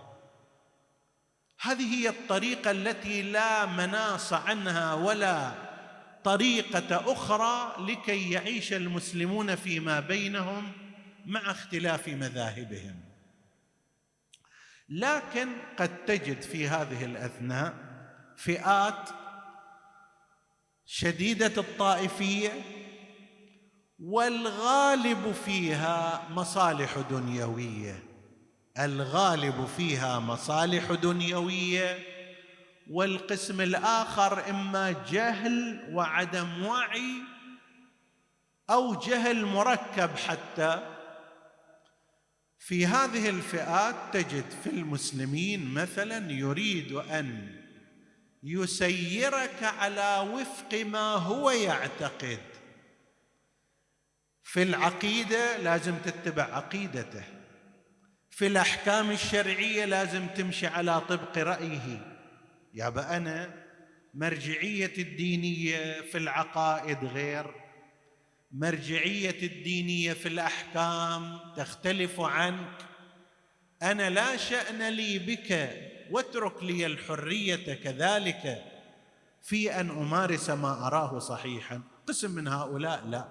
هذه 1.61 1.95
هي 1.95 2.09
الطريقة 2.09 2.71
التي 2.71 3.23
لا 3.23 3.67
مناص 3.67 4.33
عنها 4.33 4.95
ولا 4.95 5.53
طريقة 6.25 7.13
أخرى 7.13 7.85
لكي 7.93 8.31
يعيش 8.31 8.73
المسلمون 8.73 9.55
فيما 9.55 10.01
بينهم 10.01 10.73
مع 11.27 11.51
اختلاف 11.51 12.09
مذاهبهم. 12.09 13.01
لكن 14.89 15.49
قد 15.79 16.05
تجد 16.05 16.43
في 16.43 16.69
هذه 16.69 17.05
الأثناء 17.05 17.75
فئات 18.37 19.09
شديدة 20.87 21.53
الطائفية 21.61 22.51
والغالب 23.99 25.33
فيها 25.45 26.29
مصالح 26.31 26.99
دنيوية. 27.11 28.03
الغالب 28.79 29.67
فيها 29.77 30.19
مصالح 30.19 30.93
دنيوية 30.93 32.12
والقسم 32.91 33.61
الآخر 33.61 34.51
إما 34.51 34.95
جهل 35.11 35.89
وعدم 35.93 36.65
وعي 36.67 37.15
أو 38.71 38.95
جهل 38.95 39.45
مركب 39.47 40.11
حتى 40.17 40.93
في 42.59 42.87
هذه 42.87 43.29
الفئات 43.29 43.95
تجد 44.13 44.45
في 44.65 44.71
المسلمين 44.71 45.75
مثلا 45.75 46.33
يريد 46.33 46.93
أن 46.93 47.57
يسيرك 48.43 49.63
على 49.63 50.31
وفق 50.33 50.75
ما 50.85 51.13
هو 51.15 51.51
يعتقد. 51.51 52.39
في 54.43 54.63
العقيدة 54.63 55.57
لازم 55.57 55.95
تتبع 56.05 56.43
عقيدته. 56.43 57.25
في 58.31 58.47
الأحكام 58.47 59.11
الشرعية 59.11 59.85
لازم 59.85 60.27
تمشي 60.27 60.67
على 60.67 61.01
طبق 61.01 61.39
رأيه. 61.39 62.12
يابا 62.75 63.17
أنا 63.17 63.55
مرجعية 64.15 64.93
الدينية 64.99 66.01
في 66.01 66.19
العقائد 66.19 67.05
غير 67.05 67.55
مرجعية 68.53 69.43
الدينية 69.43 70.13
في 70.13 70.29
الأحكام 70.29 71.39
تختلف 71.57 72.21
عنك. 72.21 72.79
أنا 73.83 74.11
لا 74.11 74.37
شأن 74.37 74.89
لي 74.89 75.19
بك 75.19 75.71
واترك 76.11 76.63
لي 76.63 76.87
الحرية 76.87 77.75
كذلك. 77.75 78.65
في 79.43 79.81
أن 79.81 79.91
أمارس 79.91 80.51
ما 80.51 80.87
أراه 80.87 81.19
صحيحا. 81.19 81.83
قسم 82.07 82.31
من 82.31 82.49
هؤلاء؟ 82.49 83.07
لا. 83.07 83.29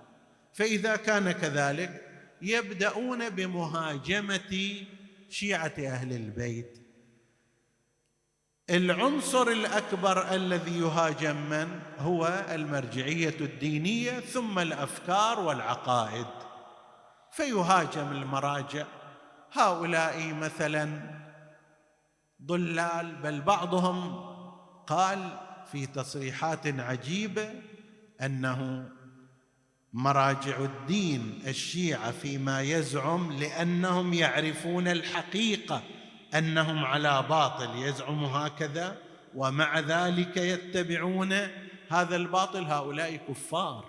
فإذا 0.53 0.95
كان 0.95 1.31
كذلك 1.31 2.01
يبدأون 2.41 3.29
بمهاجمة 3.29 4.85
شيعة 5.29 5.73
أهل 5.79 6.13
البيت. 6.13 6.80
العنصر 8.69 9.47
الأكبر 9.47 10.35
الذي 10.35 10.79
يهاجم 10.79 11.35
من 11.35 11.79
هو 11.99 12.45
المرجعية 12.51 13.35
الدينية 13.41 14.19
ثم 14.19 14.59
الأفكار 14.59 15.39
والعقائد. 15.39 16.25
فيهاجم 17.31 18.11
المراجع. 18.11 18.85
هؤلاء 19.51 20.33
مثلا 20.33 20.99
ضلال 22.45 23.15
بل 23.15 23.41
بعضهم 23.41 24.25
قال 24.87 25.37
في 25.71 25.85
تصريحات 25.85 26.67
عجيبة 26.67 27.49
أنه 28.21 28.89
مراجع 29.93 30.57
الدين 30.59 31.39
الشيعة 31.47 32.11
فيما 32.11 32.61
يزعم 32.61 33.31
لأنهم 33.31 34.13
يعرفون 34.13 34.87
الحقيقة. 34.87 35.83
أنهم 36.35 36.85
على 36.85 37.25
باطل 37.29 37.75
يزعم 37.75 38.23
هكذا 38.23 38.97
ومع 39.35 39.79
ذلك 39.79 40.37
يتبعون 40.37 41.33
هذا 41.89 42.15
الباطل. 42.15 42.63
هؤلاء 42.63 43.15
كفار. 43.15 43.85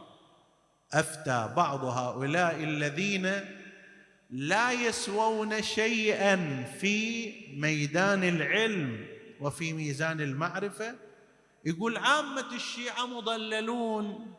أفتى 0.92 1.52
بعض 1.56 1.84
هؤلاء 1.84 2.64
الذين 2.64 3.30
لا 4.30 4.72
يسوون 4.72 5.62
شيئا 5.62 6.62
في 6.80 7.32
ميدان 7.56 8.24
العلم 8.24 9.06
وفي 9.40 9.72
ميزان 9.72 10.20
المعرفة. 10.20 10.94
يقول 11.64 11.96
عامة 11.96 12.54
الشيعة 12.54 13.06
مضللون 13.06 14.34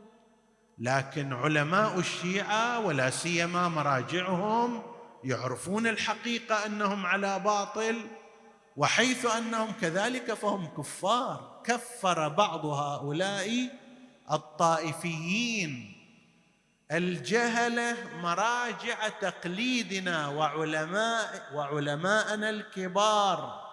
لكن 0.80 1.34
علماء 1.34 2.00
الشيعة 2.00 2.80
ولا 2.80 3.10
سيما 3.10 3.68
مراجعهم 3.68 4.93
يعرفون 5.24 5.88
الحقيقة 5.88 6.66
أنهم 6.66 7.06
على 7.06 7.40
باطل 7.40 8.08
وحيث 8.78 9.26
أنهم 9.26 9.72
كذلك 9.82 10.34
فهم 10.34 10.66
كفار. 10.66 11.62
كفر 11.64 12.28
بعض 12.28 12.66
هؤلاء 12.66 13.70
الطائفيين. 14.32 15.94
الجهله 16.92 17.98
مراجع 18.22 19.08
تقليدنا 19.08 20.28
وعلماء 20.28 21.50
وعلماءنا 21.54 22.50
الكبار. 22.50 23.64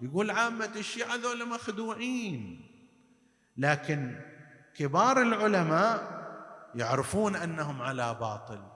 يقول 0.00 0.30
عامة 0.30 0.72
الشيعة 0.76 1.14
ذول 1.14 1.48
مخدوعين. 1.48 2.66
لكن 3.56 4.20
كبار 4.74 5.22
العلماء 5.22 6.22
يعرفون 6.74 7.36
أنهم 7.36 7.82
على 7.82 8.14
باطل. 8.14 8.71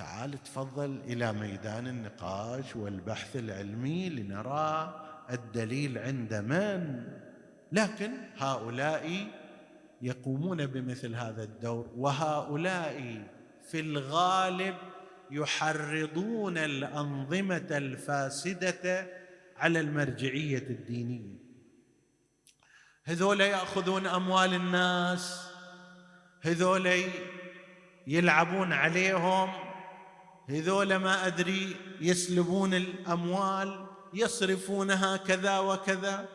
تعال 0.00 0.42
تفضل 0.42 1.00
إلى 1.06 1.32
ميدان 1.32 1.86
النقاش 1.86 2.76
والبحث 2.76 3.36
العلمي 3.36 4.08
لنرى 4.08 5.00
الدليل 5.30 5.98
عند 5.98 6.34
من. 6.34 7.04
لكن 7.72 8.12
هؤلاء 8.36 9.26
يقومون 10.02 10.66
بمثل 10.66 11.14
هذا 11.14 11.42
الدور 11.42 11.90
وهؤلاء 11.96 13.22
في 13.70 13.80
الغالب 13.80 14.74
يحرضون 15.30 16.58
الأنظمة 16.58 17.66
الفاسدة 17.70 19.06
على 19.56 19.80
المرجعية 19.80 20.68
الدينية. 20.70 21.36
هذول 23.04 23.40
يأخذون 23.40 24.06
أموال 24.06 24.54
الناس 24.54 25.50
هذول 26.42 26.90
يلعبون 28.06 28.72
عليهم 28.72 29.69
هذول 30.50 30.96
ما 30.96 31.26
أدري 31.26 31.76
يسلبون 32.00 32.74
الأموال 32.74 33.86
يصرفونها 34.14 35.16
كذا 35.16 35.58
وكذا. 35.58 36.28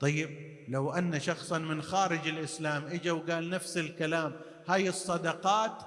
طيب 0.00 0.30
لو 0.68 0.92
أن 0.92 1.20
شخصا 1.20 1.58
من 1.58 1.82
خارج 1.82 2.28
الإسلام 2.28 2.84
إجا 2.84 3.12
وقال 3.12 3.50
نفس 3.50 3.76
الكلام 3.76 4.40
هاي 4.68 4.88
الصدقات 4.88 5.82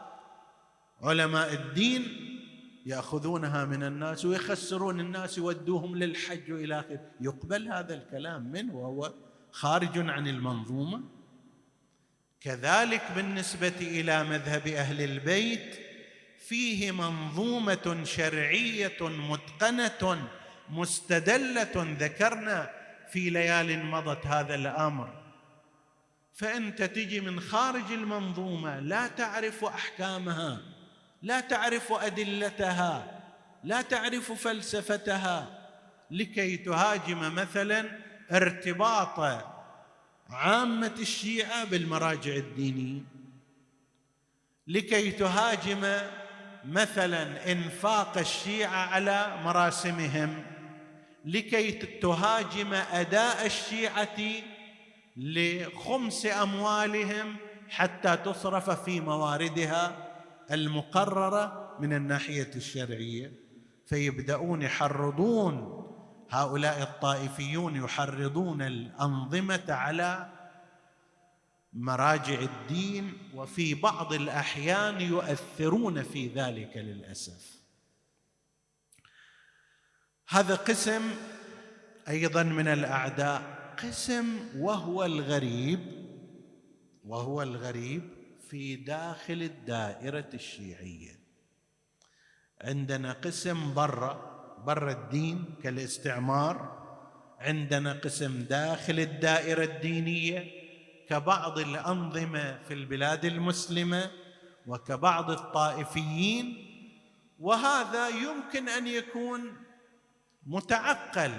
علماء 1.01 1.53
الدين 1.53 2.03
يأخذونها 2.85 3.65
من 3.65 3.83
الناس 3.83 4.25
ويخسرون 4.25 4.99
الناس 4.99 5.37
يودوهم 5.37 5.95
للحج 5.95 6.51
وإلى 6.51 6.79
آخره. 6.79 7.11
يقبل 7.21 7.67
هذا 7.67 7.93
الكلام 7.93 8.51
منه 8.51 8.75
وهو 8.75 9.13
خارج 9.51 9.97
عن 10.09 10.27
المنظومة؟ 10.27 11.01
كذلك 12.41 13.01
بالنسبة 13.15 13.73
إلى 13.81 14.23
مذهب 14.23 14.67
أهل 14.67 15.01
البيت 15.01 15.86
فيه 16.47 16.91
منظومة 16.91 18.01
شرعية 18.03 18.97
متقنة 19.01 20.27
مستدلة 20.69 21.95
ذكرنا 21.99 22.71
في 23.11 23.29
ليال 23.29 23.85
مضت 23.85 24.25
هذا 24.27 24.55
الأمر. 24.55 25.13
فأنت 26.33 26.83
تجي 26.83 27.19
من 27.21 27.39
خارج 27.39 27.91
المنظومة 27.91 28.79
لا 28.79 29.07
تعرف 29.07 29.65
أحكامها 29.65 30.61
لا 31.21 31.39
تعرف 31.39 31.91
أدلتها 31.91 33.21
لا 33.63 33.81
تعرف 33.81 34.31
فلسفتها 34.31 35.59
لكي 36.11 36.57
تهاجم 36.57 37.35
مثلا 37.35 37.99
ارتباط 38.31 39.19
عامة 40.29 40.95
الشيعة 40.99 41.65
بالمراجع 41.65 42.35
الدينية. 42.35 43.01
لكي 44.67 45.11
تهاجم 45.11 45.99
مثلا 46.67 47.51
إنفاق 47.51 48.17
الشيعة 48.17 48.85
على 48.85 49.39
مراسمهم 49.43 50.43
لكي 51.25 51.71
تهاجم 51.71 52.73
أداء 52.73 53.45
الشيعة 53.45 54.17
لخمس 55.17 56.25
أموالهم 56.25 57.35
حتى 57.69 58.17
تصرف 58.17 58.69
في 58.69 58.99
مواردها 58.99 60.07
المقررة 60.51 61.75
من 61.79 61.93
الناحية 61.93 62.51
الشرعية. 62.55 63.31
فيبدأون 63.85 64.61
يحرضون 64.61 65.83
هؤلاء 66.29 66.81
الطائفيون 66.83 67.75
يحرضون 67.75 68.61
الأنظمة 68.61 69.63
على 69.69 70.29
مراجع 71.73 72.39
الدين 72.39 73.13
وفي 73.33 73.73
بعض 73.73 74.13
الأحيان 74.13 75.01
يؤثرون 75.01 76.03
في 76.03 76.27
ذلك 76.27 76.77
للأسف. 76.77 77.57
هذا 80.29 80.55
قسم 80.55 81.01
أيضا 82.07 82.43
من 82.43 82.67
الأعداء 82.67 83.41
قسم 83.83 84.39
وهو 84.57 85.05
الغريب 85.05 85.79
وهو 87.05 87.41
الغريب 87.41 88.09
في 88.49 88.75
داخل 88.75 89.41
الدائرة 89.41 90.29
الشيعية. 90.33 91.19
عندنا 92.61 93.11
قسم 93.11 93.73
برا 93.73 94.37
برا 94.65 94.91
الدين 94.91 95.45
كالاستعمار 95.63 96.77
عندنا 97.39 97.93
قسم 97.93 98.43
داخل 98.43 98.99
الدائرة 98.99 99.63
الدينية 99.63 100.56
كبعض 101.09 101.59
الأنظمة 101.59 102.59
في 102.67 102.73
البلاد 102.73 103.25
المسلمة 103.25 104.11
وكبعض 104.67 105.31
الطائفيين 105.31 106.67
وهذا 107.39 108.07
يمكن 108.09 108.69
أن 108.69 108.87
يكون 108.87 109.53
متعقل 110.47 111.31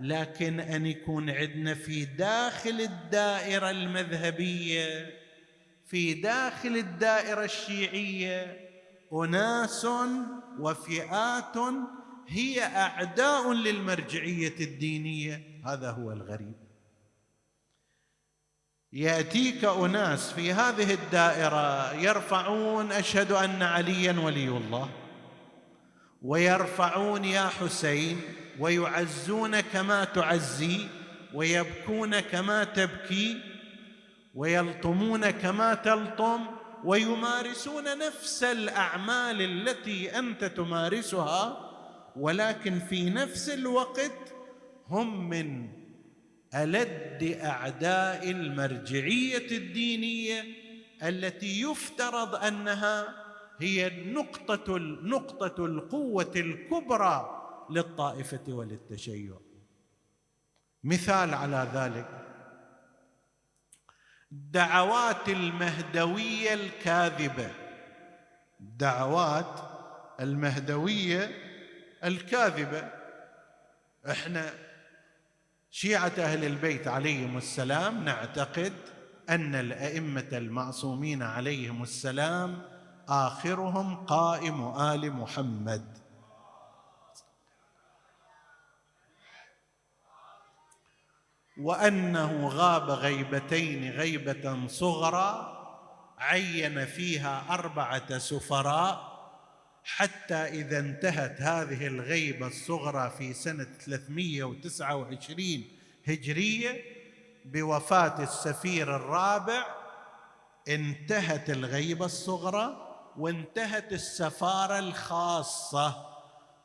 لكن 0.00 0.60
أن 0.60 0.86
يكون 0.86 1.30
عندنا 1.30 1.74
في 1.74 2.04
داخل 2.04 2.80
الدائرة 2.80 3.70
المذهبية 3.70 5.14
في 5.86 6.14
داخل 6.14 6.76
الدائرة 6.76 7.44
الشيعية 7.44 8.68
أناس 9.12 9.86
وفئات 10.58 11.56
هي 12.28 12.62
أعداء 12.62 13.52
للمرجعية 13.52 14.60
الدينية. 14.60 15.42
هذا 15.66 15.90
هو 15.90 16.12
الغريب. 16.12 16.67
يأتيك 18.92 19.64
أناس 19.64 20.32
في 20.32 20.52
هذه 20.52 20.94
الدائرة 20.94 21.92
يرفعون 21.94 22.92
أشهد 22.92 23.32
أن 23.32 23.62
عليا 23.62 24.20
ولي 24.20 24.48
الله 24.48 24.88
ويرفعون 26.22 27.24
يا 27.24 27.48
حسين 27.48 28.20
ويعزون 28.58 29.60
كما 29.60 30.04
تعزي 30.04 30.86
ويبكون 31.34 32.20
كما 32.20 32.64
تبكي 32.64 33.40
ويلطمون 34.34 35.30
كما 35.30 35.74
تلطم 35.74 36.46
ويمارسون 36.84 37.98
نفس 37.98 38.42
الأعمال 38.42 39.42
التي 39.42 40.18
أنت 40.18 40.44
تمارسها 40.44 41.70
ولكن 42.16 42.78
في 42.78 43.10
نفس 43.10 43.50
الوقت 43.50 44.34
هم 44.88 45.28
من 45.28 45.77
ألد 46.54 47.38
أعداء 47.42 48.30
المرجعية 48.30 49.56
الدينية 49.56 50.44
التي 51.02 51.60
يفترض 51.60 52.34
أنها 52.34 53.24
هي 53.60 54.04
نقطة 54.12 54.78
نقطة 55.02 55.66
القوة 55.66 56.32
الكبرى 56.36 57.34
للطائفة 57.70 58.40
وللتشيع. 58.48 59.38
مثال 60.84 61.34
على 61.34 61.68
ذلك 61.74 62.08
الدعوات 64.32 65.28
المهدوية 65.28 66.54
الكاذبة. 66.54 67.50
الدعوات 68.60 69.60
المهدوية 70.20 71.30
الكاذبة. 72.04 72.90
إحنا 74.10 74.67
شيعة 75.80 76.12
أهل 76.18 76.44
البيت 76.44 76.88
عليهم 76.88 77.36
السلام 77.36 78.04
نعتقد 78.04 78.72
أن 79.28 79.54
الأئمة 79.54 80.28
المعصومين 80.32 81.22
عليهم 81.22 81.82
السلام 81.82 82.62
آخرهم 83.08 84.04
قائم 84.04 84.80
آل 84.80 85.12
محمد. 85.12 85.98
وأنه 91.58 92.48
غاب 92.48 92.90
غيبتين 92.90 93.92
غيبة 93.92 94.66
صغرى 94.66 95.54
عين 96.18 96.86
فيها 96.86 97.44
أربعة 97.50 98.18
سفراء 98.18 99.07
حتى 99.84 100.34
إذا 100.34 100.78
انتهت 100.78 101.40
هذه 101.40 101.86
الغيبة 101.86 102.46
الصغرى 102.46 103.12
في 103.18 103.34
سنة 103.34 103.66
329 103.80 105.64
هجرية 106.08 106.82
بوفاة 107.44 108.22
السفير 108.22 108.96
الرابع 108.96 109.66
انتهت 110.68 111.50
الغيبة 111.50 112.06
الصغرى 112.06 112.88
وانتهت 113.16 113.92
السفارة 113.92 114.78
الخاصة 114.78 116.08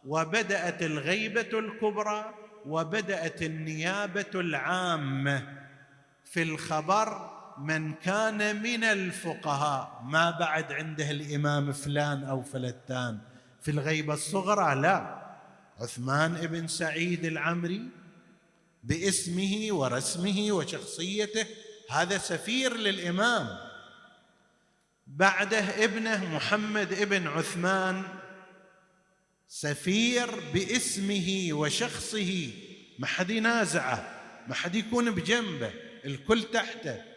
وبدأت 0.06 0.84
الغيبة 0.84 1.60
الكبرى 1.60 2.34
وبدأت 2.66 3.42
النيابة 3.42 4.32
العامة. 4.36 5.64
في 6.26 6.42
الخبر 6.42 7.33
من 7.58 7.94
كان 7.94 8.62
من 8.62 8.84
الفقهاء 8.84 10.02
ما 10.06 10.32
بعد 10.32 10.72
عنده 10.72 11.12
الإمام 11.12 11.72
فلان 11.72 12.24
أو 12.24 12.42
فلتان. 12.42 13.20
في 13.62 13.72
الغيبة 13.72 14.14
الصغرى 14.14 14.82
لا. 14.82 15.24
عثمان 15.80 16.34
بن 16.34 16.68
سعيد 16.68 17.26
العمري 17.26 17.90
باسمه 18.84 19.68
ورسمه 19.72 20.52
وشخصيته 20.52 21.46
هذا 21.90 22.18
سفير 22.18 22.78
للإمام. 22.78 23.48
بعده 25.08 25.84
ابنه 25.84 26.36
محمد 26.36 26.94
ابن 26.94 27.28
عثمان 27.28 28.04
سفير 29.48 30.30
باسمه 30.54 31.48
وشخصه. 31.52 32.50
ما 33.00 33.08
حد 33.08 33.30
ينازعه 33.30 34.22
ما 34.48 34.56
حد 34.56 34.76
يكون 34.76 35.12
بجنبه 35.12 35.72
الكل 36.06 36.44
تحته. 36.44 37.13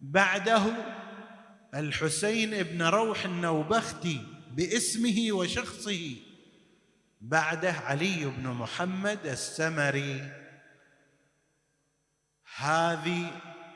بعده 0.00 0.62
الحسين 1.74 2.62
بن 2.62 2.82
روح 2.82 3.24
النوبختي 3.24 4.20
باسمه 4.50 5.28
وشخصه 5.30 6.16
بعده 7.20 7.72
علي 7.72 8.24
بن 8.24 8.48
محمد 8.48 9.26
السمري. 9.26 10.32
هذه 12.56 13.30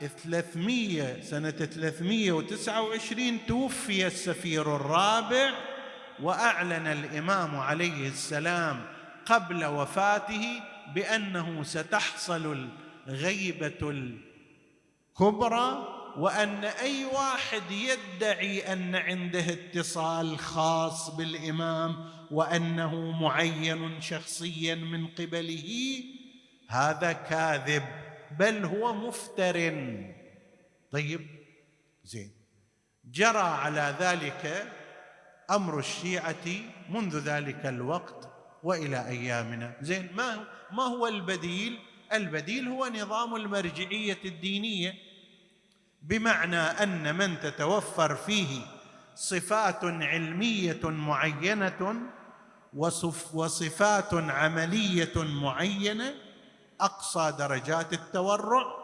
300 0.09 1.23
سنة 1.23 1.51
329 1.51 3.47
توفي 3.47 4.07
السفير 4.07 4.77
الرابع 4.77 5.51
وأعلن 6.23 6.87
الإمام 6.87 7.57
عليه 7.57 8.09
السلام 8.09 8.87
قبل 9.27 9.65
وفاته 9.65 10.61
بأنه 10.95 11.63
ستحصل 11.63 12.69
الغيبة 13.09 14.13
الكبرى 15.21 15.92
وأن 16.17 16.65
أي 16.65 17.05
واحد 17.05 17.63
يدعي 17.71 18.73
أن 18.73 18.95
عنده 18.95 19.45
اتصال 19.53 20.39
خاص 20.39 21.11
بالإمام 21.11 22.13
وأنه 22.31 23.23
معين 23.23 24.01
شخصيا 24.01 24.75
من 24.75 25.07
قبله 25.07 26.05
هذا 26.69 27.13
كاذب 27.13 27.83
بل 28.39 28.65
هو 28.65 28.95
مفتر. 28.95 29.73
طيب 30.91 31.27
زين. 32.05 32.31
جرى 33.05 33.39
على 33.39 33.97
ذلك 34.01 34.73
أمر 35.51 35.79
الشيعة 35.79 36.47
منذ 36.89 37.19
ذلك 37.19 37.67
الوقت 37.67 38.29
وإلى 38.63 39.09
أيامنا. 39.09 39.77
زين 39.81 40.09
ما 40.15 40.45
ما 40.73 40.83
هو 40.83 41.07
البديل؟ 41.07 41.79
البديل 42.13 42.69
هو 42.69 42.87
نظام 42.87 43.37
المرجعية 43.37 44.19
الدينية. 44.25 45.12
بمعنى 46.03 46.57
أن 46.57 47.17
من 47.17 47.41
تتوفر 47.41 48.15
فيه 48.15 48.61
صفات 49.15 49.85
علمية 49.85 50.81
معينة 50.85 52.03
وصفات 53.35 54.15
عملية 54.15 55.13
معينة 55.17 56.15
أقصى 56.81 57.35
درجات 57.39 57.93
التورع 57.93 58.83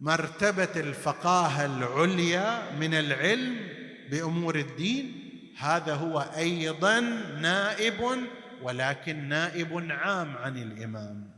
مرتبه 0.00 0.80
الفقاهة 0.80 1.64
العليا 1.64 2.70
من 2.72 2.94
العلم 2.94 3.68
بأمور 4.10 4.56
الدين 4.56 5.24
هذا 5.58 5.94
هو 5.94 6.20
أيضا 6.20 7.00
نائب 7.40 8.26
ولكن 8.62 9.28
نائب 9.28 9.86
عام 9.90 10.36
عن 10.36 10.58
الإمام. 10.58 11.30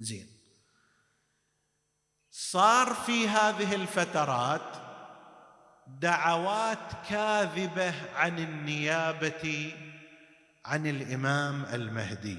زين. 0.00 0.33
صار 2.36 2.94
في 2.94 3.28
هذه 3.28 3.74
الفترات 3.74 4.76
دعوات 5.86 6.92
كاذبة 7.08 7.94
عن 8.16 8.38
النيابة 8.38 9.72
عن 10.64 10.86
الإمام 10.86 11.64
المهدي. 11.64 12.38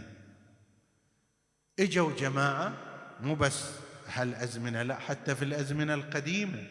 إجوا 1.79 2.12
جماعة 2.15 2.73
مو 3.21 3.36
بس 3.36 3.71
هالأزمنة 4.08 4.84
لا 4.84 4.95
حتى 4.95 5.36
في 5.36 5.45
الأزمنة 5.45 5.93
القديمة. 5.93 6.67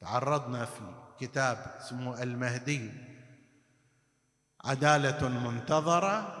تعرضنا 0.00 0.64
في 0.64 0.80
كتاب 1.20 1.74
اسمه 1.80 2.22
المهدي. 2.22 2.90
عدالة 4.64 5.28
منتظرة. 5.28 6.38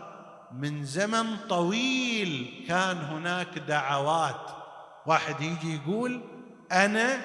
من 0.52 0.84
زمن 0.84 1.36
طويل 1.36 2.64
كان 2.68 2.96
هناك 2.96 3.58
دعوات 3.58 4.61
واحد 5.06 5.40
يجي 5.40 5.74
يقول 5.74 6.20
أنا 6.72 7.20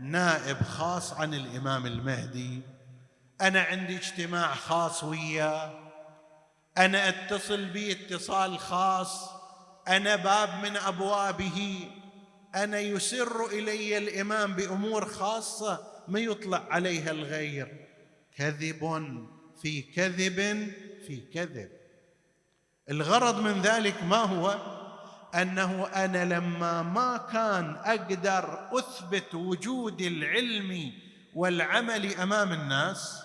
نائب 0.00 0.62
خاص 0.62 1.12
عن 1.12 1.34
الإمام 1.34 1.86
المهدي. 1.86 2.60
أنا 3.40 3.60
عندي 3.60 3.96
اجتماع 3.96 4.54
خاص 4.54 5.04
وياه 5.04 5.88
أنا 6.78 7.08
أتصل 7.08 7.64
به 7.64 7.92
اتصال 7.92 8.58
خاص. 8.58 9.30
أنا 9.88 10.16
باب 10.16 10.64
من 10.64 10.76
أبوابه. 10.76 11.88
أنا 12.54 12.80
يسر 12.80 13.46
إلي 13.46 13.98
الإمام 13.98 14.54
بأمور 14.54 15.06
خاصة 15.06 16.02
ما 16.08 16.20
يطلع 16.20 16.66
عليها 16.70 17.10
الغير. 17.10 17.86
كذب 18.36 18.80
في 19.62 19.82
كذب 19.82 20.36
في 21.06 21.20
كذب. 21.34 21.70
الغرض 22.90 23.40
من 23.40 23.62
ذلك 23.62 24.02
ما 24.02 24.16
هو؟ 24.16 24.77
أنه 25.34 25.86
أنا 25.86 26.24
لما 26.24 26.82
ما 26.82 27.16
كان 27.32 27.76
أقدر 27.84 28.68
أثبت 28.78 29.34
وجود 29.34 30.00
العلم 30.00 30.92
والعمل 31.34 32.14
أمام 32.14 32.52
الناس 32.52 33.22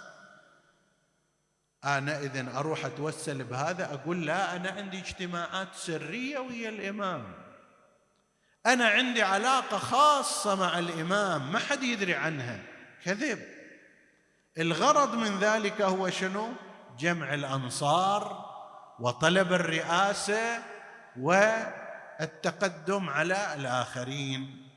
أنا 1.86 2.20
إذا 2.20 2.58
أروح 2.58 2.86
أتوسل 2.86 3.44
بهذا 3.44 3.94
أقول 3.94 4.26
لا 4.26 4.56
أنا 4.56 4.70
عندي 4.70 5.00
اجتماعات 5.00 5.68
سرية 5.76 6.40
ويا 6.40 6.70
الإمام. 6.70 7.34
أنا 8.66 8.88
عندي 8.88 9.24
علاقة 9.24 9.78
خاصة 9.78 10.56
مع 10.56 10.80
الإمام 10.80 11.52
ما 11.52 11.60
حد 11.60 11.84
يدري 11.84 12.16
عنها. 12.16 12.60
كذب. 13.06 13.40
الغرض 14.58 15.16
من 15.16 15.40
ذلك 15.40 15.82
هو 15.82 16.10
شنو؟ 16.10 16.50
جمع 17.00 17.34
الأنصار 17.34 18.46
وطلب 19.00 19.54
الرئاسة 19.54 20.60
والتقدم 22.20 23.10
على 23.10 23.54
الآخرين. 23.56 24.68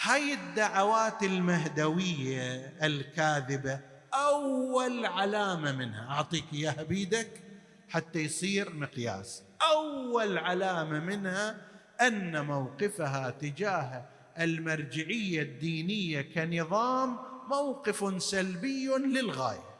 هاي 0.00 0.32
الدعوات 0.32 1.22
المهدوية 1.22 2.74
الكاذبة 2.82 3.80
أول 4.14 5.06
علامة 5.06 5.72
منها 5.72 6.10
أعطيك 6.10 6.44
إياها 6.52 6.82
بيدك 6.82 7.42
حتى 7.88 8.18
يصير 8.18 8.74
مقياس. 8.74 9.42
أول 9.62 10.38
علامة 10.38 11.00
منها 11.00 11.56
أن 12.00 12.44
موقفها 12.44 13.30
تجاه 13.30 14.04
المرجعية 14.38 15.42
الدينية 15.42 16.20
كنظام 16.22 17.18
موقف 17.48 18.22
سلبي 18.22 18.86
للغاية. 18.86 19.76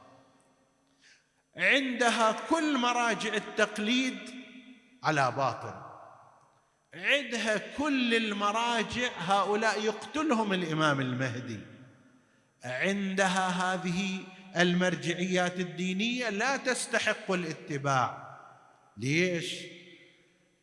عندها 1.57 2.37
كل 2.51 2.79
مراجع 2.79 3.35
التقليد 3.35 4.19
على 5.03 5.33
باطل. 5.37 5.86
عندها 6.97 7.57
كل 7.79 8.15
المراجع 8.15 9.09
هؤلاء 9.19 9.85
يقتلهم 9.85 10.53
الإمام 10.53 11.01
المهدي. 11.01 11.61
عندها 12.65 13.49
هذه 13.49 14.19
المرجعيات 14.57 15.61
الدينية 15.61 16.31
لا 16.31 16.57
تستحق 16.57 17.31
الاتباع. 17.31 18.39
ليش؟ 18.97 19.65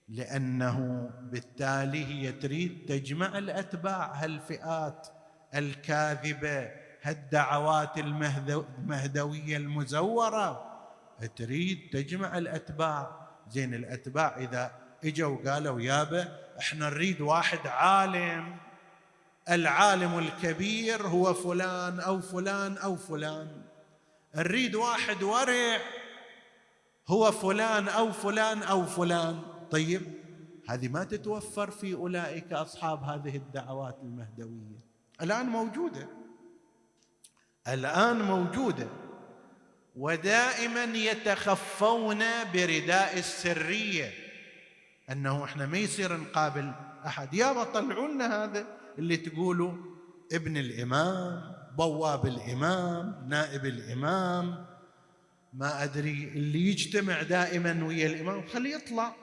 لأنه 0.09 1.09
بالتالي 1.21 2.05
هي 2.05 2.31
تريد 2.31 2.85
تجمع 2.87 3.37
الأتباع 3.37 4.13
هالفئات 4.13 5.07
الكاذبة 5.55 6.71
هالدعوات 7.01 7.97
المهدوية 7.97 9.57
المزورة. 9.57 10.69
تريد 11.35 11.89
تجمع 11.91 12.37
الأتباع. 12.37 13.29
زين 13.49 13.73
الأتباع 13.73 14.37
إذا 14.37 14.82
اجوا 15.03 15.51
قالوا 15.51 15.81
يابا 15.81 16.39
إحنا 16.59 16.89
نريد 16.89 17.21
واحد 17.21 17.67
عالم. 17.67 18.57
العالم 19.49 20.19
الكبير 20.19 21.07
هو 21.07 21.33
فلان 21.33 21.99
أو 21.99 22.21
فلان 22.21 22.77
أو 22.77 22.95
فلان. 22.95 23.61
نريد 24.35 24.75
واحد 24.75 25.23
ورع 25.23 25.77
هو 27.07 27.31
فلان 27.31 27.87
أو 27.87 28.11
فلان 28.11 28.63
أو 28.63 28.85
فلان. 28.85 29.41
طيب 29.71 30.01
هذه 30.69 30.87
ما 30.87 31.03
تتوفر 31.03 31.71
في 31.71 31.93
أولئك 31.93 32.53
أصحاب 32.53 33.03
هذه 33.03 33.35
الدعوات 33.35 33.97
المهدوية. 34.03 34.79
الآن 35.21 35.45
موجودة. 35.45 36.07
الآن 37.67 38.21
موجودة. 38.21 38.87
ودائما 39.95 40.83
يتخفون 40.83 42.23
برداء 42.53 43.19
السرية. 43.19 44.22
أنه 45.11 45.43
إحنا 45.43 45.65
ما 45.65 45.77
يصير 45.77 46.17
نقابل 46.17 46.71
أحد. 47.05 47.33
يابا 47.33 47.63
طلعوا 47.63 48.07
لنا 48.07 48.43
هذا 48.43 48.67
اللي 48.97 49.17
تقولوا 49.17 49.73
ابن 50.33 50.57
الإمام 50.57 51.41
بواب 51.77 52.25
الإمام 52.25 53.25
نائب 53.29 53.65
الإمام. 53.65 54.65
ما 55.53 55.83
أدري 55.83 56.31
اللي 56.35 56.69
يجتمع 56.69 57.21
دائما 57.21 57.85
ويا 57.85 58.07
الإمام. 58.07 58.47
خليه 58.47 58.75
يطلع. 58.75 59.15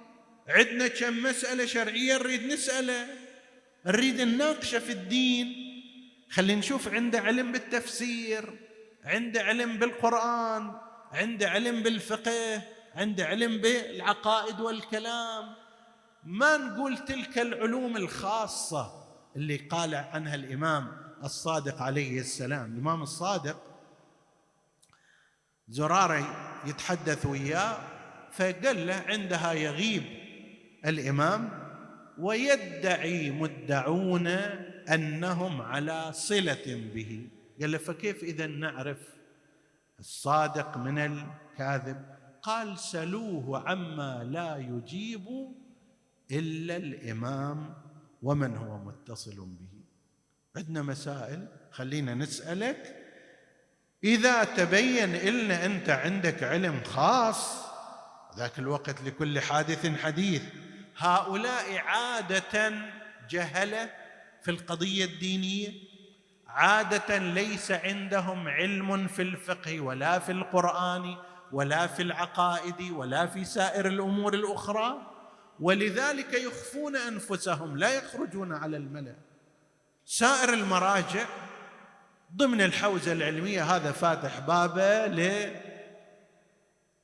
عندنا 0.49 0.89
كم 0.89 1.23
مسألة 1.23 1.67
شرعية 1.67 2.19
نريد 2.19 2.43
نسأله. 2.43 3.07
نريد 3.87 4.21
نناقشه 4.21 4.79
في 4.79 4.93
الدين. 4.93 5.47
خلينا 6.31 6.59
نشوف 6.59 6.89
عنده 6.89 7.21
علم 7.21 7.53
بالتفسير 7.53 8.59
عنده 9.05 9.43
علم 9.43 9.79
بالقرآن 9.79 10.73
عنده 11.13 11.51
علم 11.51 11.83
بالفقه 11.83 12.63
عنده 12.95 13.27
علم 13.27 13.61
بالعقائد 13.61 14.61
والكلام. 14.61 15.60
ما 16.25 16.57
نقول 16.57 16.99
تلك 16.99 17.39
العلوم 17.39 17.97
الخاصة 17.97 19.07
اللي 19.37 19.57
قال 19.57 19.95
عنها 19.95 20.35
الإمام 20.35 20.93
الصادق 21.25 21.83
عليه 21.83 22.21
السلام. 22.21 22.73
الإمام 22.73 23.03
الصادق 23.03 23.63
زرارة 25.69 26.27
يتحدث 26.67 27.27
وياه 27.27 27.79
فقال 28.33 28.87
له 28.87 28.95
عندها 28.95 29.53
يغيب 29.53 30.03
الإمام 30.87 31.51
ويدعي 32.19 33.31
مدعون 33.31 34.27
أنهم 34.95 35.63
على 35.63 36.13
صلة 36.13 36.91
به. 36.95 37.29
قال 37.61 37.73
له 37.73 37.79
فكيف 37.79 38.23
إذا 38.23 38.47
نعرف 38.47 38.99
الصادق 40.01 40.77
من 40.77 40.99
الكاذب؟ 40.99 42.05
قال 42.43 42.79
سلوه 42.79 43.69
عما 43.69 44.25
لا 44.25 44.57
يجيب 44.57 45.27
إلا 46.33 46.77
الإمام 46.77 47.75
ومن 48.23 48.57
هو 48.57 48.79
متصل 48.79 49.37
به. 49.37 49.81
عندنا 50.57 50.83
مسائل 50.83 51.49
خلينا 51.71 52.15
نسألك. 52.15 52.97
إذا 54.05 54.45
تبين 54.45 55.17
لنا 55.17 55.67
أنت 55.67 55.91
عندك 55.91 56.43
علم 56.43 56.81
خاص 56.85 57.67
ذاك 58.37 58.59
الوقت 58.59 59.03
لكل 59.03 59.41
حادث 59.41 59.87
حديث. 59.87 60.43
هؤلاء 60.97 61.77
عادة 61.77 62.73
جهلة 63.31 63.91
في 64.43 64.51
القضية 64.51 65.05
الدينية؟ 65.05 65.73
عادة 66.47 67.19
ليس 67.19 67.71
عندهم 67.71 68.49
علم 68.49 69.07
في 69.07 69.23
الفقه 69.23 69.81
ولا 69.81 70.19
في 70.19 70.33
القرآن 70.33 71.17
ولا 71.53 71.87
في 71.87 72.03
العقائد 72.03 72.91
ولا 72.91 73.27
في 73.27 73.45
سائر 73.45 73.87
الأمور 73.87 74.35
الأخرى؟ 74.35 75.10
ولذلك 75.61 76.35
يخفون 76.35 76.97
أنفسهم 76.97 77.77
لا 77.77 77.95
يخرجون 77.95 78.53
على 78.53 78.77
الملأ. 78.77 79.15
سائر 80.07 80.55
المراجع 80.55 81.27
ضمن 82.37 82.61
الحوزة 82.61 83.13
العلمية 83.13 83.77
هذا 83.77 83.93
فاتح 83.93 84.39
بابه 84.39 85.07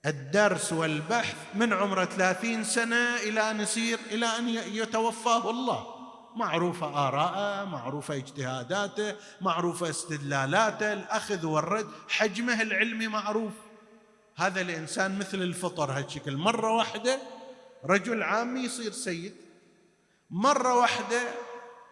للدرس 0.05 0.73
والبحث 0.73 1.37
من 1.55 1.73
عمره 1.73 2.05
ثلاثين 2.05 2.65
سنة 2.65 3.17
إلى 3.17 3.51
أن 3.51 3.61
يصير 3.61 3.99
إلى 4.11 4.27
أن 4.27 4.49
يتوفاه 4.49 5.51
الله. 5.51 5.97
معروفة 6.37 7.09
آراءه 7.09 7.65
معروفة 7.65 8.15
اجتهاداته 8.15 9.15
معروفة 9.41 9.91
استدلالاته 9.91 10.93
الأخذ 10.93 11.47
والرد 11.47 11.87
حجمه 12.09 12.63
العلمي 12.63 13.09
معروف. 13.09 13.53
هذا 14.37 14.61
الإنسان 14.61 15.19
مثل 15.19 15.43
الفطر 15.43 15.91
هالشكل 15.91 16.37
مرة 16.37 16.71
واحدة 16.71 17.19
رجل 17.87 18.23
عامي 18.23 18.61
يصير 18.61 18.93
سيد. 18.93 19.33
مرة 20.31 20.75
واحدة 20.75 21.23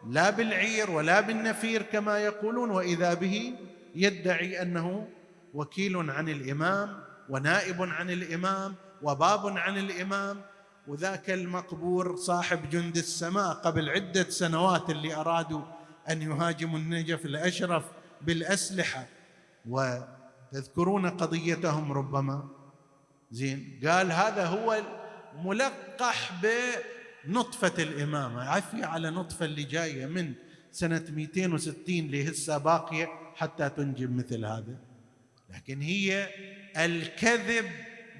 لا 0.06 0.30
بالعير 0.30 0.90
ولا 0.90 1.20
بالنفير 1.20 1.82
كما 1.82 2.18
يقولون 2.18 2.70
وإذا 2.70 3.14
به 3.14 3.54
يدعي 3.94 4.62
أنه 4.62 5.08
وكيل 5.54 6.10
عن 6.10 6.28
الإمام 6.28 7.04
ونائب 7.28 7.82
عن 7.82 8.10
الإمام 8.10 8.74
وباب 9.02 9.58
عن 9.58 9.78
الإمام 9.78 10.40
وذاك 10.86 11.30
المقبور 11.30 12.16
صاحب 12.16 12.70
جند 12.70 12.96
السماء 12.96 13.54
قبل 13.54 13.90
عدة 13.90 14.30
سنوات 14.30 14.90
اللي 14.90 15.14
أرادوا 15.14 15.62
أن 16.10 16.22
يهاجموا 16.22 16.78
النجف 16.78 17.24
الأشرف 17.24 17.84
بالأسلحة. 18.22 19.06
وتذكرون 19.68 21.10
قضيتهم 21.10 21.92
ربما؟ 21.92 22.48
زين 23.30 23.80
قال 23.86 24.12
هذا 24.12 24.46
هو 24.46 24.82
ملقح 25.36 26.32
بنطفة 26.42 27.82
الإمامة. 27.82 28.48
عفي 28.48 28.84
على 28.84 29.10
نطفة 29.10 29.44
اللي 29.44 29.64
جاية 29.64 30.06
من 30.06 30.32
سنة 30.72 31.04
260 31.08 32.10
لهسه 32.10 32.58
باقية 32.58 33.08
حتى 33.36 33.68
تنجب 33.68 34.16
مثل 34.16 34.44
هذا. 34.44 34.78
لكن 35.54 35.80
هي 35.80 36.28
الكذب 36.76 37.70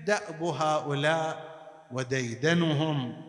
دأب 0.07 0.43
هؤلاء 0.43 1.55
وديدنهم. 1.93 3.25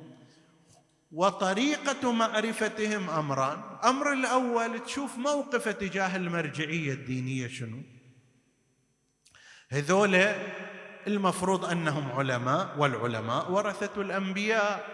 وطريقة 1.12 2.12
معرفتهم 2.12 3.10
أمران. 3.10 3.62
أمر 3.84 4.14
الأول 4.14 4.86
تشوف 4.86 5.18
موقفه 5.18 5.72
تجاه 5.72 6.16
المرجعية 6.16 6.94
الدينية 6.94 7.48
شنو. 7.48 7.82
هذول 9.70 10.16
المفروض 11.08 11.66
أنهم 11.66 12.12
علماء 12.12 12.76
والعلماء 12.78 13.52
ورثة 13.52 14.02
الأنبياء. 14.02 14.86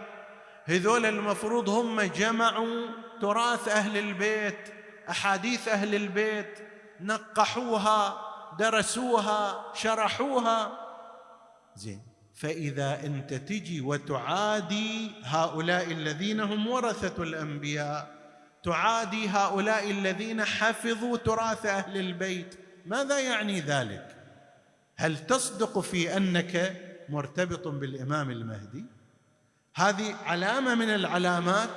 هذول 0.65 1.05
المفروض 1.05 1.69
هم 1.69 2.01
جمعوا 2.01 2.87
تراث 3.21 3.67
أهل 3.67 3.97
البيت 3.97 4.73
أحاديث 5.09 5.67
أهل 5.67 5.95
البيت 5.95 6.59
نقحوها 7.01 8.17
درسوها 8.59 9.65
شرحوها. 9.73 10.71
زين. 11.75 12.01
فإذا 12.35 13.05
أنت 13.05 13.33
تجي 13.33 13.81
وتعادي 13.81 15.11
هؤلاء 15.23 15.91
الذين 15.91 16.39
هم 16.39 16.67
ورثة 16.67 17.23
الأنبياء 17.23 18.21
تعادي 18.63 19.29
هؤلاء 19.29 19.91
الذين 19.91 20.45
حفظوا 20.45 21.17
تراث 21.17 21.65
أهل 21.65 21.97
البيت 21.97 22.59
ماذا 22.85 23.19
يعني 23.19 23.59
ذلك؟ 23.59 24.20
هل 25.01 25.17
تصدق 25.27 25.79
في 25.79 26.17
أنك 26.17 26.81
مرتبط 27.09 27.67
بالإمام 27.67 28.31
المهدي؟ 28.31 28.85
هذه 29.75 30.15
علامة 30.15 30.75
من 30.75 30.89
العلامات. 30.89 31.69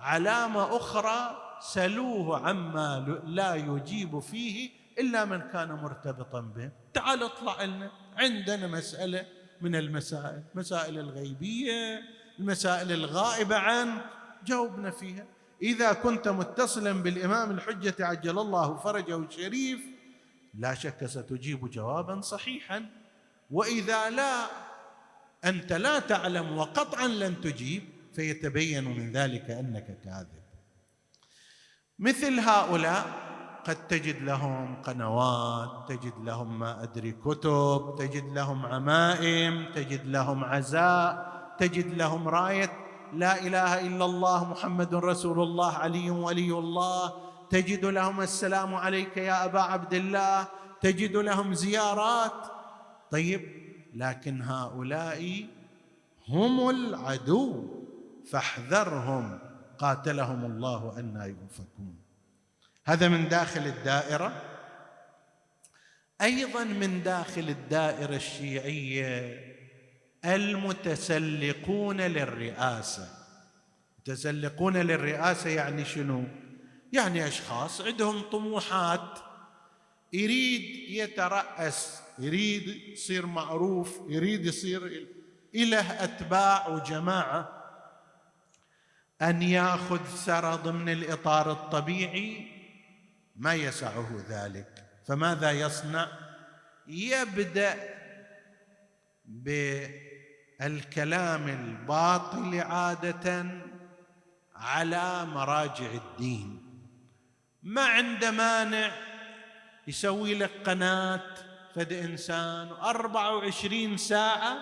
علامة 0.00 0.76
أخرى 0.76 1.36
سلوه 1.60 2.48
عما 2.48 3.20
لا 3.24 3.54
يجيب 3.54 4.18
فيه 4.18 4.70
إلا 4.98 5.24
من 5.24 5.40
كان 5.40 5.72
مرتبطا 5.72 6.40
به. 6.40 6.70
تعال 6.94 7.22
اطلع 7.22 7.62
لنا. 7.62 7.90
عندنا 8.16 8.66
مسألة 8.66 9.26
من 9.60 9.76
المسائل 9.76 10.42
مسائل 10.54 10.98
الغيبية 10.98 12.00
المسائل 12.38 12.92
الغائبة 12.92 13.56
عن 13.56 14.00
جاوبنا 14.46 14.90
فيها. 14.90 15.24
إذا 15.62 15.92
كنت 15.92 16.28
متصلا 16.28 16.92
بالإمام 16.92 17.50
الحجة 17.50 17.94
عجل 18.00 18.38
الله 18.38 18.76
فرجه 18.76 19.16
الشريف 19.16 19.91
لا 20.54 20.74
شك 20.74 21.06
ستجيب 21.06 21.70
جوابا 21.70 22.20
صحيحا. 22.20 22.86
وإذا 23.50 24.10
لا 24.10 24.46
أنت 25.44 25.72
لا 25.72 25.98
تعلم 25.98 26.58
وقطعا 26.58 27.06
لن 27.06 27.40
تجيب 27.40 27.82
فيتبين 28.14 28.84
من 28.84 29.12
ذلك 29.12 29.50
أنك 29.50 30.00
كاذب. 30.04 30.42
مثل 31.98 32.40
هؤلاء 32.40 33.06
قد 33.64 33.88
تجد 33.88 34.22
لهم 34.22 34.82
قنوات 34.82 35.88
تجد 35.88 36.14
لهم 36.18 36.58
ما 36.58 36.82
أدري 36.82 37.12
كتب 37.12 37.94
تجد 37.98 38.24
لهم 38.24 38.66
عمائم 38.66 39.72
تجد 39.74 40.06
لهم 40.06 40.44
عزاء 40.44 41.32
تجد 41.58 41.94
لهم 41.94 42.28
راية. 42.28 42.72
لا 43.12 43.46
إله 43.46 43.86
إلا 43.86 44.04
الله 44.04 44.44
محمد 44.44 44.94
رسول 44.94 45.42
الله 45.42 45.72
علي 45.72 46.10
ولي 46.10 46.52
الله. 46.52 47.31
تجد 47.52 47.84
لهم 47.84 48.20
السلام 48.20 48.74
عليك 48.74 49.16
يا 49.16 49.44
أبا 49.44 49.60
عبد 49.60 49.94
الله 49.94 50.48
تجد 50.80 51.16
لهم 51.16 51.54
زيارات. 51.54 52.46
طيب 53.10 53.42
لكن 53.94 54.42
هؤلاء 54.42 55.46
هم 56.28 56.70
العدو 56.70 57.68
فاحذرهم 58.30 59.38
قاتلهم 59.78 60.44
الله 60.44 60.98
أن 60.98 61.36
يؤفكون. 61.36 61.96
هذا 62.84 63.08
من 63.08 63.28
داخل 63.28 63.66
الدائرة. 63.66 64.42
أيضا 66.22 66.64
من 66.64 67.02
داخل 67.02 67.48
الدائرة 67.48 68.16
الشيعية 68.16 69.40
المتسلقون 70.24 72.00
للرئاسة. 72.00 73.08
متسلقون 73.98 74.76
للرئاسة 74.76 75.50
يعني 75.50 75.84
شنو؟ 75.84 76.24
يعني 76.92 77.26
أشخاص 77.28 77.80
عندهم 77.80 78.20
طموحات 78.20 79.18
يريد 80.12 80.90
يترأس 80.90 82.02
يريد 82.18 82.68
يصير 82.68 83.26
معروف 83.26 84.00
يريد 84.08 84.46
يصير 84.46 85.06
إله 85.54 86.04
أتباع 86.04 86.68
وجماعة. 86.68 87.62
أن 89.22 89.42
يأخذ 89.42 90.16
سرى 90.16 90.54
ضمن 90.56 90.88
الإطار 90.88 91.52
الطبيعي 91.52 92.46
ما 93.36 93.54
يسعه 93.54 94.24
ذلك. 94.28 94.84
فماذا 95.06 95.50
يصنع؟ 95.50 96.08
يبدأ 96.86 97.76
بالكلام 100.58 101.48
الباطل 101.48 102.60
عادة 102.60 103.46
على 104.56 105.24
مراجع 105.24 105.90
الدين. 105.92 106.61
ما 107.62 107.84
عنده 107.84 108.30
مانع 108.30 108.90
يسوي 109.86 110.34
لك 110.34 110.50
قناة 110.64 111.20
فد 111.74 111.92
إنسان. 111.92 112.68
أربعة 112.68 113.36
وعشرين 113.36 113.96
ساعة 113.96 114.58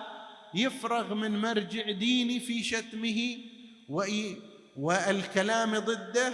يفرغ 0.53 1.13
من 1.13 1.41
مرجع 1.41 1.91
ديني 1.91 2.39
في 2.39 2.63
شتمه 2.63 3.37
والكلام 4.77 5.79
ضده 5.79 6.33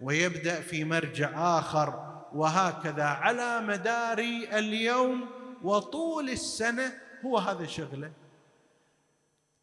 ويبدأ 0.00 0.60
في 0.60 0.84
مرجع 0.84 1.58
آخر. 1.58 2.10
وهكذا 2.32 3.04
على 3.04 3.60
مدار 3.60 4.18
اليوم 4.52 5.28
وطول 5.62 6.30
السنة 6.30 6.92
هو 7.24 7.38
هذا 7.38 7.66
شغله. 7.66 8.12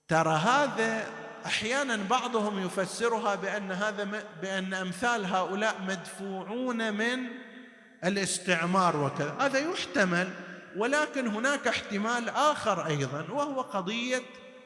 ترى 0.08 0.34
هذا 0.34 1.08
أحيانا 1.48 1.96
بعضهم 1.96 2.66
يفسرها 2.66 3.36
بأن 3.36 3.72
هذا 3.72 4.24
بأن 4.42 4.74
أمثال 4.74 5.26
هؤلاء 5.26 5.82
مدفوعون 5.82 6.94
من 6.94 7.28
الاستعمار 8.04 8.98
وكذا. 8.98 9.38
هذا 9.40 9.60
يحتمل 9.60 10.34
ولكن 10.78 11.28
هناك 11.28 11.68
احتمال 11.68 12.30
آخر 12.30 12.86
أيضا 12.86 13.22
وهو 13.32 13.62
قضية 13.62 14.22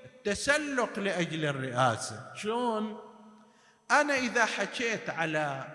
التسلق 0.05 0.99
لأجل 0.99 1.45
الرئاسة. 1.45 2.31
شلون؟ 2.35 2.99
أنا 3.91 4.17
إذا 4.17 4.45
حكيت 4.45 5.09
على 5.09 5.67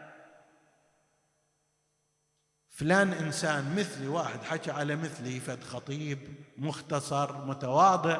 فلان 2.70 3.12
إنسان 3.12 3.74
مثلي 3.76 4.09
واحد 4.09 4.42
حكى 4.42 4.70
على 4.70 4.96
مثلي 4.96 5.40
فد 5.40 5.64
خطيب 5.64 6.18
مختصر 6.59 7.44
متواضع 7.46 8.18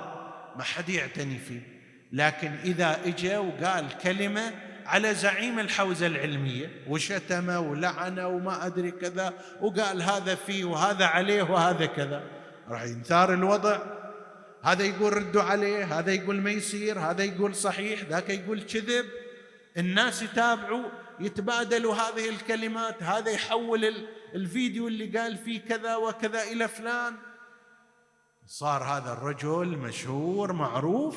ما 0.57 0.63
حد 0.63 0.89
يعتني 0.89 1.39
فيه. 1.39 1.76
لكن 2.13 2.53
إذا 2.65 3.01
اجى 3.05 3.37
وقال 3.37 3.99
كلمة 4.03 4.53
على 4.87 5.15
زعيم 5.15 5.59
الحوزة 5.59 6.07
العلمية 6.07 6.71
وشتمه 6.89 7.61
ولعنه 7.61 8.29
وما 8.29 8.67
أدري 8.67 8.91
كذا 8.91 9.33
وقال 9.61 10.03
هذا 10.03 10.35
فيه 10.35 10.65
وهذا 10.65 11.05
عليه 11.05 11.43
وهذا 11.43 11.87
كذا. 11.87 12.23
راح 12.69 12.83
ينثار 12.83 13.35
الوضع. 13.35 13.79
هذا 14.63 14.85
يقول 14.85 15.13
ردوا 15.13 15.43
عليه 15.43 15.99
هذا 15.99 16.13
يقول 16.13 16.41
ما 16.41 16.51
يصير 16.51 16.99
هذا 16.99 17.25
يقول 17.25 17.55
صحيح 17.55 18.03
ذاك 18.03 18.31
يقول 18.31 18.63
كذب. 18.63 19.07
الناس 19.77 20.23
يتابعوا 20.23 20.89
يتبادلوا 21.21 21.95
هذه 21.95 22.29
الكلمات 22.29 23.03
هذا 23.03 23.31
يحول 23.31 23.95
الفيديو 24.35 24.89
اللي 24.89 25.19
قال 25.19 25.37
فيه 25.37 25.61
كذا 25.61 25.97
وكذا 25.97 26.43
إلى 26.43 26.69
فلان. 26.69 27.15
صار 28.47 28.85
هذا 28.85 29.13
الرجل 29.13 29.67
مشهور 29.67 30.53
معروف. 30.53 31.17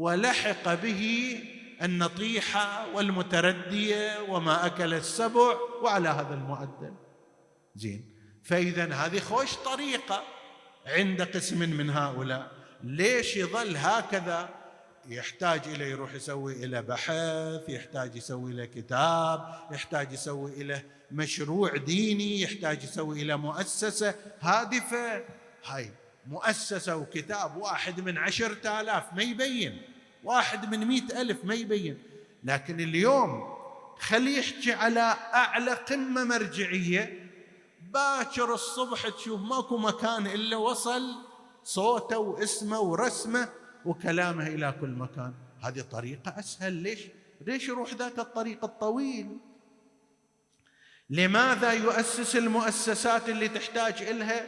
ولحق 0.00 0.74
به 0.74 1.38
النطيحة 1.82 2.94
والمتردية 2.94 4.22
وما 4.28 4.66
أكل 4.66 4.94
السبع 4.94 5.56
وعلى 5.82 6.08
هذا 6.08 6.34
المعدل 6.34 6.94
زين. 7.76 8.14
فإذا 8.44 8.94
هذه 8.94 9.20
خوش 9.20 9.56
طريقة 9.56 10.22
عند 10.86 11.22
قسم 11.22 11.58
من 11.58 11.90
هؤلاء. 11.90 12.50
ليش 12.82 13.36
يظل 13.36 13.76
هكذا؟ 13.76 14.48
يحتاج 15.08 15.60
إلى 15.68 15.90
يروح 15.90 16.14
يسوي 16.14 16.64
إلى 16.64 16.82
بحث 16.82 17.68
يحتاج 17.68 18.16
يسوي 18.16 18.52
له 18.52 18.64
كتاب 18.64 19.68
يحتاج 19.70 20.12
يسوي 20.12 20.52
إلى 20.52 20.82
مشروع 21.10 21.76
ديني 21.76 22.40
يحتاج 22.40 22.84
يسوي 22.84 23.22
إلى 23.22 23.36
مؤسسة 23.36 24.14
هادفة. 24.40 25.24
هاي 25.64 25.90
مؤسسة 26.26 26.96
وكتاب 26.96 27.56
واحد 27.56 28.00
من 28.00 28.18
عشرة 28.18 28.80
آلاف 28.80 29.14
ما 29.14 29.22
يبين. 29.22 29.89
واحد 30.24 30.74
من 30.74 30.86
مئة 30.86 31.20
ألف 31.20 31.44
ما 31.44 31.54
يبين. 31.54 31.98
لكن 32.44 32.80
اليوم 32.80 33.56
خليه 33.98 34.38
يحكي 34.38 34.72
على 34.72 35.16
أعلى 35.34 35.72
قمة 35.72 36.24
مرجعية. 36.24 37.30
باكر 37.92 38.54
الصبح 38.54 39.08
تشوف 39.08 39.40
ماكو 39.40 39.76
مكان 39.78 40.26
إلا 40.26 40.56
وصل 40.56 41.14
صوته 41.64 42.18
واسمه 42.18 42.80
ورسمه 42.80 43.48
وكلامه 43.84 44.46
إلى 44.46 44.74
كل 44.80 44.90
مكان. 44.90 45.34
هذه 45.62 45.80
طريقة 45.80 46.38
أسهل. 46.38 46.72
ليش؟ 46.72 47.00
ليش 47.46 47.68
يروح 47.68 47.94
ذاك 47.94 48.18
الطريق 48.18 48.64
الطويل؟ 48.64 49.38
لماذا 51.10 51.72
يؤسس 51.72 52.36
المؤسسات 52.36 53.28
اللي 53.28 53.48
تحتاج 53.48 54.02
إلها 54.02 54.46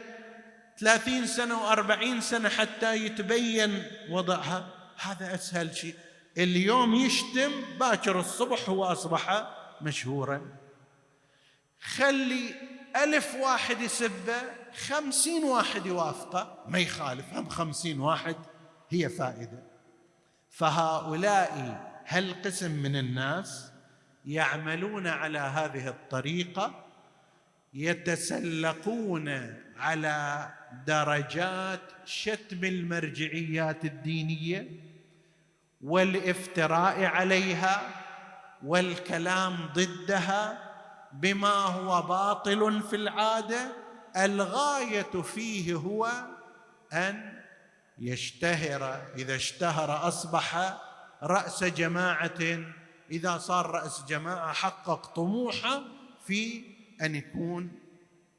ثلاثين 0.79 1.27
سنة 1.27 1.63
وأربعين 1.63 2.21
سنة 2.21 2.49
حتى 2.49 2.95
يتبين 2.95 3.83
وضعها؟ 4.09 4.72
هذا 4.97 5.33
أسهل 5.33 5.75
شيء. 5.75 5.95
اليوم 6.37 6.95
يشتم 6.95 7.51
باكر 7.79 8.19
الصبح 8.19 8.69
هو 8.69 8.85
أصبح 8.85 9.47
مشهورا. 9.81 10.41
خلي 11.81 12.55
ألف 12.95 13.35
واحد 13.35 13.81
يسبه 13.81 14.41
خمسين 14.87 15.43
واحد 15.43 15.85
يوافقه. 15.85 16.63
ما 16.67 16.79
يخالف 16.79 17.33
هم 17.33 17.49
خمسين 17.49 17.99
واحد 17.99 18.35
هي 18.89 19.09
فائدة. 19.09 19.63
فهؤلاء 20.49 21.81
هالقسم 22.07 22.71
من 22.71 22.95
الناس 22.95 23.71
يعملون 24.25 25.07
على 25.07 25.39
هذه 25.39 25.87
الطريقة 25.87 26.82
يتسلقون 27.73 29.55
على 29.77 30.49
درجات 30.87 31.79
شتم 32.05 32.63
المرجعيات 32.63 33.85
الدينية 33.85 34.67
والافتراء 35.81 37.03
عليها 37.03 37.81
والكلام 38.63 39.69
ضدها 39.73 40.73
بما 41.13 41.47
هو 41.47 42.01
باطل 42.01 42.81
في 42.89 42.95
العادة 42.95 43.71
الغاية 44.17 45.21
فيه 45.21 45.73
هو 45.73 46.11
أن 46.93 47.43
يشتهر 47.99 49.01
إذا 49.17 49.35
اشتهر 49.35 50.07
أصبح 50.07 50.77
رأس 51.23 51.63
جماعة 51.63 52.59
إذا 53.11 53.37
صار 53.37 53.71
رأس 53.71 54.05
جماعة 54.05 54.53
حقق 54.53 55.05
طموحه 55.05 55.83
في 56.25 56.72
أن 57.01 57.15
يكون 57.15 57.71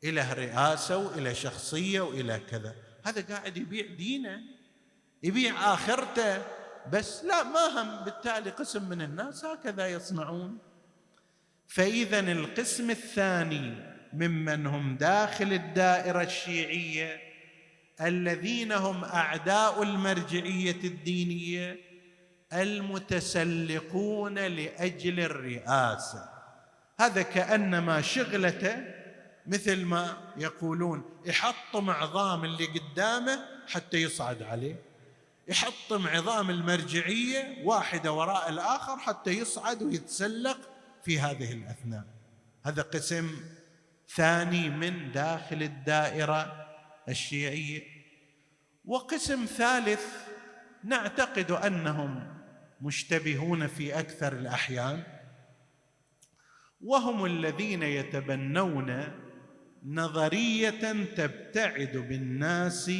إله 0.05 0.33
رئاسة 0.33 0.97
وإلى 0.97 1.35
شخصية 1.35 2.01
وإلى 2.01 2.41
كذا. 2.51 2.75
هذا 3.05 3.23
قاعد 3.23 3.57
يبيع 3.57 3.87
دينه 3.87 4.41
يبيع 5.23 5.75
آخرته 5.75 6.43
بس 6.93 7.25
لا 7.25 7.43
ما 7.43 7.67
هم 7.67 8.05
بالتالي 8.05 8.51
قسم 8.51 8.89
من 8.89 9.03
الناس 9.03 9.45
هكذا 9.45 9.89
يصنعون. 9.89 10.59
فإذا 11.69 12.21
القسم 12.21 12.91
الثاني 12.91 13.95
ممن 14.13 14.67
هم 14.67 14.97
داخل 14.97 15.53
الدائرة 15.53 16.23
الشيعية 16.23 17.21
الذين 18.01 18.73
هم 18.73 19.05
أعداء 19.05 19.83
المرجعية 19.83 20.85
الدينية 20.85 21.79
المتسلقون 22.53 24.39
لأجل 24.39 25.21
الرئاسة. 25.21 26.34
هذا 27.01 27.23
كأنما 27.23 28.01
شغلته 28.01 28.77
مثل 29.47 29.85
ما 29.85 30.33
يقولون. 30.37 31.21
يحطم 31.25 31.91
عظام 31.91 32.45
اللي 32.45 32.67
قدامه 32.67 33.45
حتى 33.69 33.97
يصعد 33.97 34.43
عليه. 34.43 34.77
يحطم 35.49 36.07
عظام 36.07 36.51
المرجعية 36.51 37.65
واحدة 37.65 38.13
وراء 38.13 38.49
الآخر 38.49 38.99
حتى 38.99 39.31
يصعد 39.31 39.83
ويتسلق 39.83 40.59
في 41.05 41.21
هذه 41.21 41.53
الأثناء. 41.53 42.05
هذا 42.65 42.83
قسم 42.83 43.31
ثاني 44.09 44.71
من 44.71 45.13
داخل 45.13 45.63
الدائرة 45.63 46.67
الشيعية. 47.09 47.83
وقسم 48.85 49.45
ثالث 49.45 50.07
نعتقد 50.85 51.51
أنهم 51.51 52.39
مشتبهون 52.81 53.67
في 53.67 53.99
أكثر 53.99 54.33
الأحيان. 54.33 55.14
وهم 56.85 57.25
الذين 57.25 57.83
يتبنون 57.83 59.05
نظرية 59.87 61.05
تبتعد 61.17 61.97
بالناس 61.97 62.91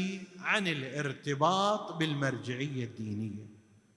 عن 0.41 0.69
الارتباط 0.69 1.93
بالمرجعية 1.93 2.85
الدينية. 2.85 3.47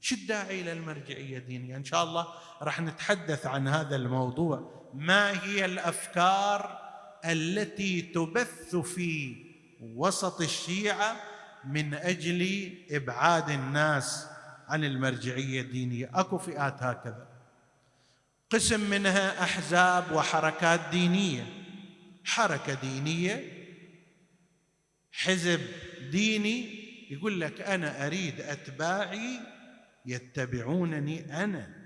شو 0.01 0.15
الداعي 0.15 0.61
إلى 0.61 0.73
المرجعية 0.73 1.37
الدينية؟ 1.37 1.75
إن 1.75 1.83
شاء 1.83 2.03
الله 2.03 2.27
راح 2.61 2.81
نتحدث 2.81 3.45
عن 3.45 3.67
هذا 3.67 3.95
الموضوع. 3.95 4.89
ما 4.93 5.43
هي 5.43 5.65
الأفكار 5.65 6.79
التي 7.25 8.01
تبث 8.01 8.75
في 8.75 9.35
وسط 9.81 10.41
الشيعة 10.41 11.15
من 11.65 11.93
أجل 11.93 12.71
إبعاد 12.91 13.49
الناس 13.49 14.27
عن 14.67 14.83
المرجعية 14.83 15.61
الدينية؟ 15.61 16.11
أكو 16.13 16.37
فئات 16.37 16.83
هكذا. 16.83 17.36
قسم 18.49 18.89
منها 18.89 19.43
أحزاب 19.43 20.11
وحركات 20.11 20.79
دينية. 20.91 21.45
حركة 22.25 22.73
دينية 22.73 23.57
حزب 25.11 25.61
ديني 26.11 26.87
يقول 27.11 27.41
لك 27.41 27.61
أنا 27.61 28.07
أريد 28.07 28.41
أتباعي 28.41 29.39
يتبعونني 30.05 31.43
أنا. 31.43 31.77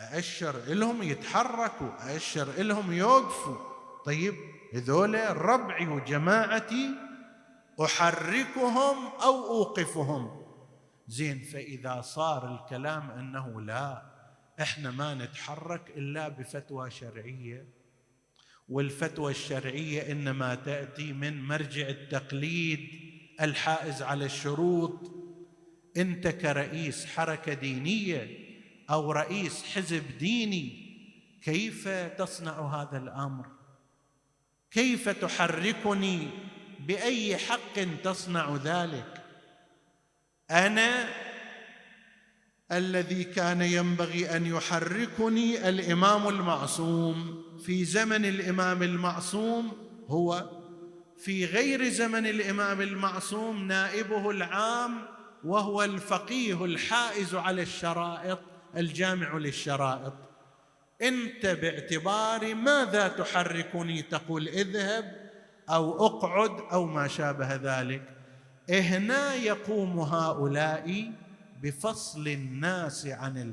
أأشر 0.00 0.56
لهم 0.66 1.02
يتحركوا 1.02 2.12
أأشر 2.12 2.52
لهم 2.62 2.92
يوقفوا. 2.92 3.56
طيب 4.04 4.34
هذول 4.74 5.36
ربعي 5.36 5.86
وجماعتي 5.86 6.90
أحركهم 7.84 9.06
أو 9.22 9.46
أوقفهم. 9.46 10.42
زين 11.08 11.42
فإذا 11.42 12.00
صار 12.00 12.54
الكلام 12.54 13.10
أنه 13.10 13.60
لا 13.60 14.11
إحنا 14.60 14.90
ما 14.90 15.14
نتحرك 15.14 15.90
إلا 15.96 16.28
بفتوى 16.28 16.90
شرعية 16.90 17.66
والفتوى 18.68 19.30
الشرعية 19.30 20.12
إنما 20.12 20.54
تأتي 20.54 21.12
من 21.12 21.42
مرجع 21.42 21.88
التقليد 21.88 22.88
الحائز 23.40 24.02
على 24.02 24.24
الشروط. 24.24 25.22
أنت 25.96 26.28
كرئيس 26.28 27.06
حركة 27.06 27.54
دينية 27.54 28.38
أو 28.90 29.12
رئيس 29.12 29.64
حزب 29.64 30.18
ديني 30.18 30.82
كيف 31.42 31.88
تصنع 31.88 32.82
هذا 32.82 32.98
الأمر؟ 32.98 33.46
كيف 34.70 35.08
تحركني 35.08 36.28
بأي 36.80 37.36
حق 37.36 38.02
تصنع 38.04 38.56
ذلك؟ 38.56 39.24
أنا 40.50 41.08
الذي 42.72 43.24
كان 43.24 43.62
ينبغي 43.62 44.36
أن 44.36 44.46
يحركني 44.46 45.68
الإمام 45.68 46.28
المعصوم. 46.28 47.42
في 47.66 47.84
زمن 47.84 48.24
الإمام 48.24 48.82
المعصوم 48.82 49.72
هو 50.08 50.50
في 51.18 51.44
غير 51.44 51.88
زمن 51.88 52.26
الإمام 52.26 52.80
المعصوم 52.80 53.68
نائبه 53.68 54.30
العام 54.30 54.94
وهو 55.44 55.82
الفقيه 55.82 56.64
الحائز 56.64 57.34
على 57.34 57.62
الشرائط 57.62 58.38
الجامع 58.76 59.36
للشرائط. 59.36 60.12
انت 61.02 61.46
باعتبار 61.46 62.54
ماذا 62.54 63.08
تحركني؟ 63.08 64.02
تقول 64.02 64.48
اذهب 64.48 65.30
أو 65.70 66.06
اقعد 66.06 66.60
أو 66.72 66.86
ما 66.86 67.08
شابه 67.08 67.54
ذلك. 67.54 68.02
هنا 68.70 69.34
يقوم 69.34 70.00
هؤلاء 70.00 71.12
بفصل 71.62 72.28
الناس 72.28 73.06
عن 73.06 73.52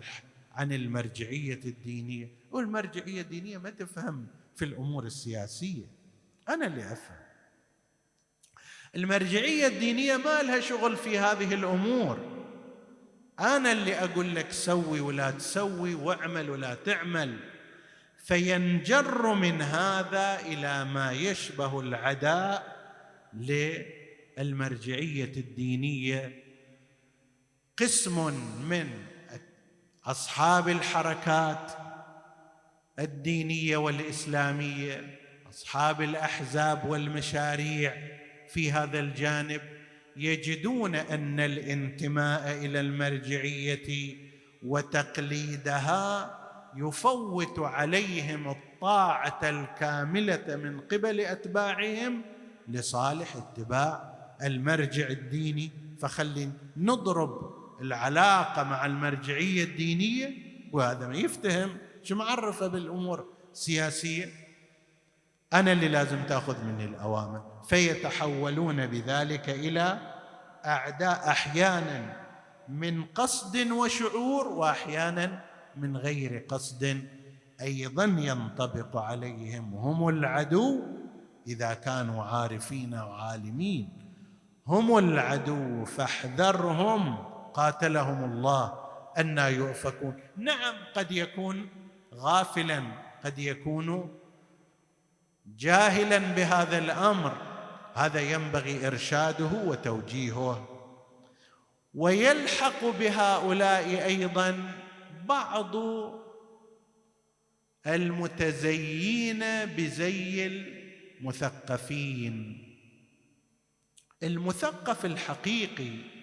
عن 0.52 0.74
المرجعية 0.74 1.60
الدينية. 1.66 2.30
والمرجعية 2.52 3.22
الدينية 3.22 3.58
ما 3.58 3.70
تفهم 3.70 4.28
في 4.56 4.66
الأمور 4.66 5.06
السياسية. 5.06 5.86
أنا 6.50 6.68
اللي 6.68 6.94
أفهم. 6.94 7.18
المرجعية 8.96 9.68
الدينية 9.68 10.18
ما 10.18 10.42
لها 10.42 10.60
شغل 10.60 10.98
في 10.98 11.20
هذه 11.20 11.54
الأمور. 11.54 12.20
أنا 13.40 13.72
اللي 13.72 13.96
أقول 13.96 14.36
لك 14.36 14.52
سوي 14.52 15.00
ولا 15.00 15.32
تسوي 15.32 15.96
واعمل 15.96 16.50
ولا 16.50 16.74
تعمل. 16.76 17.40
فينجر 18.18 19.34
من 19.34 19.62
هذا 19.62 20.40
إلى 20.40 20.86
ما 20.86 21.12
يشبه 21.12 21.80
العداء 21.80 22.80
للمرجعية 24.38 25.34
الدينية 25.38 26.49
قسم 27.82 28.34
من 28.70 28.90
أصحاب 30.06 30.70
الحركات 30.70 31.72
الدينية 33.00 33.78
والإسلامية 33.78 35.20
أصحاب 35.50 36.02
الأحزاب 36.02 36.86
والمشاريع 36.86 37.94
في 38.48 38.72
هذا 38.72 39.00
الجانب 39.00 39.62
يجدون 40.18 40.96
أن 40.96 41.40
الانتماء 41.40 42.66
إلى 42.66 42.80
المرجعية 42.80 44.16
وتقليدها 44.64 46.40
يفوت 46.76 47.60
عليهم 47.60 48.50
الطاعة 48.50 49.40
الكاملة 49.44 50.56
من 50.56 50.80
قبل 50.80 51.20
أتباعهم 51.20 52.22
لصالح 52.68 53.36
اتباع 53.36 54.14
المرجع 54.44 55.08
الديني. 55.08 55.72
فخلي 56.00 56.50
نضرب 56.78 57.59
العلاقة 57.82 58.64
مع 58.64 58.86
المرجعية 58.86 59.64
الدينية 59.64 60.34
وهذا 60.72 61.08
ما 61.08 61.16
يفتهم. 61.16 61.78
شو 62.04 62.16
معرفة 62.16 62.68
بالأمور 62.68 63.26
السياسية؟ 63.52 64.26
أنا 65.54 65.72
اللي 65.72 65.88
لازم 65.88 66.24
تأخذ 66.24 66.64
مني 66.64 66.86
الأوامر. 66.86 67.42
فيتحولون 67.70 68.88
بذلك 68.88 69.50
إلى 69.50 70.00
أعداء 70.66 71.30
أحيانا 71.30 72.16
من 72.70 73.04
قصد 73.04 73.72
وشعور 73.72 74.48
وأحيانا 74.48 75.44
من 75.78 75.98
غير 75.98 76.46
قصد. 76.50 77.04
أيضا 77.62 78.04
ينطبق 78.04 78.98
عليهم 78.98 79.74
هم 79.74 80.08
العدو 80.10 80.80
إذا 81.48 81.74
كانوا 81.74 82.24
عارفين 82.24 82.94
وعالمين. 82.94 83.90
هم 84.68 84.98
العدو 84.98 85.86
فاحذرهم. 85.86 87.29
قاتلهم 87.54 88.34
الله 88.34 88.90
أن 89.18 89.38
يؤفكون. 89.38 90.20
نعم 90.38 90.76
قد 90.96 91.12
يكون 91.12 91.70
غافلا 92.14 92.84
قد 93.24 93.40
يكون 93.40 94.20
جاهلا 95.46 96.18
بهذا 96.18 96.78
الأمر. 96.78 97.38
هذا 97.94 98.22
ينبغي 98.22 98.88
إرشاده 98.88 99.52
وتوجيهه. 99.66 100.68
ويلحق 101.94 102.86
بهؤلاء 102.86 104.06
أيضا 104.06 104.72
بعض 105.26 105.76
المتزيين 107.88 109.40
بزي 109.66 110.48
المثقفين. 110.48 112.66
المثقف 114.24 115.06
الحقيقي 115.06 116.19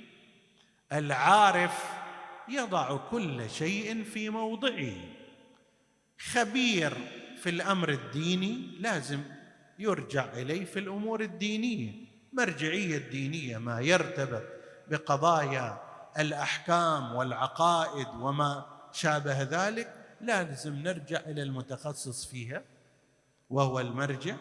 العارف 0.93 1.84
يضع 2.49 2.97
كل 2.97 3.51
شيء 3.51 4.05
في 4.05 4.30
موضعه. 4.30 4.93
خبير 6.18 6.93
في 7.43 7.51
الأمر 7.51 7.89
الديني 7.89 8.76
لازم 8.80 9.20
يرجع 9.78 10.32
إليه 10.32 10.64
في 10.64 10.78
الأمور 10.78 11.20
الدينية. 11.20 11.93
مرجعية 12.32 12.97
الدينية 12.97 13.59
ما 13.59 13.80
يرتبط 13.80 14.43
بقضايا 14.89 15.80
الأحكام 16.18 17.14
والعقائد 17.14 18.07
وما 18.09 18.66
شابه 18.93 19.43
ذلك 19.43 19.93
لازم 20.20 20.74
نرجع 20.74 21.20
إلى 21.20 21.43
المتخصص 21.43 22.26
فيها 22.26 22.62
وهو 23.51 23.80
المرجع. 23.80 24.37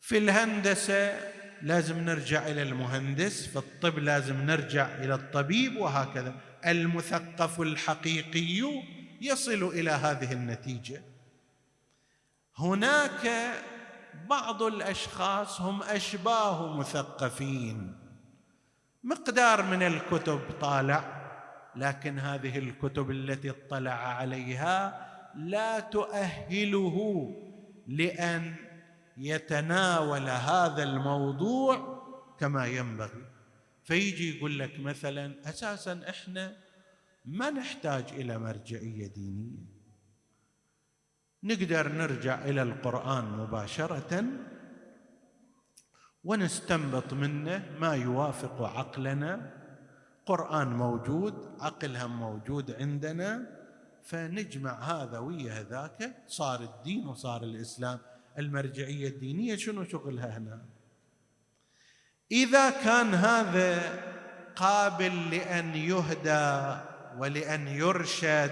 في 0.00 0.18
الهندسة 0.18 1.32
لازم 1.62 1.98
نرجع 1.98 2.46
إلى 2.46 2.62
المهندس 2.62 3.46
في 3.46 3.56
الطب 3.56 3.98
لازم 3.98 4.36
نرجع 4.36 4.86
إلى 4.86 5.14
الطبيب 5.14 5.76
وهكذا. 5.76 6.34
المثقف 6.66 7.60
الحقيقي 7.60 8.82
يصل 9.20 9.64
إلى 9.64 9.90
هذه 9.90 10.32
النتيجة. 10.32 11.02
هناك 12.58 13.52
بعض 14.28 14.62
الأشخاص 14.62 15.60
هم 15.60 15.82
أشباه 15.82 16.76
مثقفين. 16.76 17.94
مقدار 19.04 19.62
من 19.62 19.82
الكتب 19.82 20.40
طالع 20.60 21.22
لكن 21.76 22.18
هذه 22.18 22.58
الكتب 22.58 23.10
التي 23.10 23.50
اطلع 23.50 23.92
عليها 23.92 25.06
لا 25.34 25.80
تؤهله 25.80 27.28
لأن 27.86 28.54
يتناول 29.16 30.28
هذا 30.28 30.82
الموضوع 30.82 32.02
كما 32.40 32.66
ينبغي. 32.66 33.24
فيجي 33.84 34.36
يقول 34.36 34.58
لك 34.58 34.80
مثلا 34.80 35.48
أساسا 35.48 36.00
إحنا 36.08 36.56
ما 37.24 37.50
نحتاج 37.50 38.04
إلى 38.12 38.38
مرجعية 38.38 39.06
دينية. 39.06 39.72
نقدر 41.42 41.92
نرجع 41.92 42.44
إلى 42.44 42.62
القرآن 42.62 43.24
مباشرة 43.24 44.24
ونستنبط 46.24 47.12
منه 47.12 47.76
ما 47.80 47.94
يوافق 47.94 48.62
عقلنا. 48.62 49.62
قرآن 50.26 50.68
موجود 50.68 51.56
عقل 51.60 51.96
هم 51.96 52.20
موجود 52.20 52.70
عندنا. 52.70 53.62
فنجمع 54.02 54.82
هذا 54.82 55.18
ويا 55.18 55.60
هذاك 55.60 56.22
صار 56.26 56.60
الدين 56.60 57.06
وصار 57.06 57.42
الإسلام. 57.42 57.98
المرجعية 58.38 59.08
الدينية 59.08 59.56
شنو 59.56 59.84
شغلها 59.84 60.38
هنا؟ 60.38 60.64
إذا 62.32 62.70
كان 62.70 63.14
هذا 63.14 63.82
قابل 64.56 65.30
لأن 65.30 65.74
يهدى 65.74 66.80
ولأن 67.18 67.68
يرشد 67.68 68.50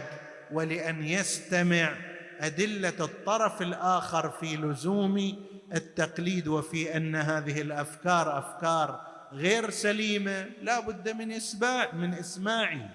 ولأن 0.53 1.05
يستمع 1.05 1.97
أدلة 2.41 3.05
الطرف 3.05 3.63
الآخر 3.63 4.31
في 4.31 4.57
لزوم 4.57 5.37
التقليد 5.75 6.49
وفي 6.49 6.97
أن 6.97 7.17
هذه 7.17 7.61
الأفكار 7.61 8.39
أفكار 8.39 9.07
غير 9.33 9.71
سليمة 9.71 10.47
لا 10.63 10.81
بد 10.81 11.09
من 11.09 11.33
اسماع 11.33 11.93
من 11.93 12.15
إسماعي. 12.15 12.89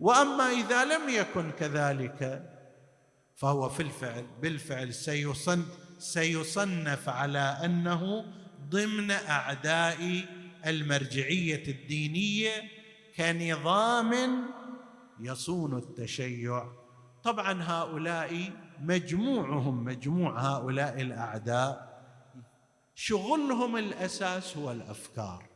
وأما 0.00 0.50
إذا 0.50 0.84
لم 0.84 1.08
يكن 1.08 1.50
كذلك 1.50 2.50
فهو 3.34 3.68
في 3.68 3.82
الفعل 3.82 4.26
بالفعل 4.42 4.94
سيصن 4.94 5.64
سيصنف 5.98 7.08
على 7.08 7.38
أنه 7.38 8.24
ضمن 8.68 9.10
أعداء 9.10 10.24
المرجعية 10.66 11.68
الدينية 11.68 12.62
كنظام 13.16 14.14
يصون 15.20 15.78
التشيع. 15.78 16.64
طبعا 17.22 17.62
هؤلاء 17.62 18.52
مجموعهم 18.80 19.84
مجموع 19.84 20.40
هؤلاء 20.40 21.00
الأعداء 21.00 21.94
شغلهم 22.94 23.76
الأساس 23.76 24.56
هو 24.56 24.72
الأفكار. 24.72 25.48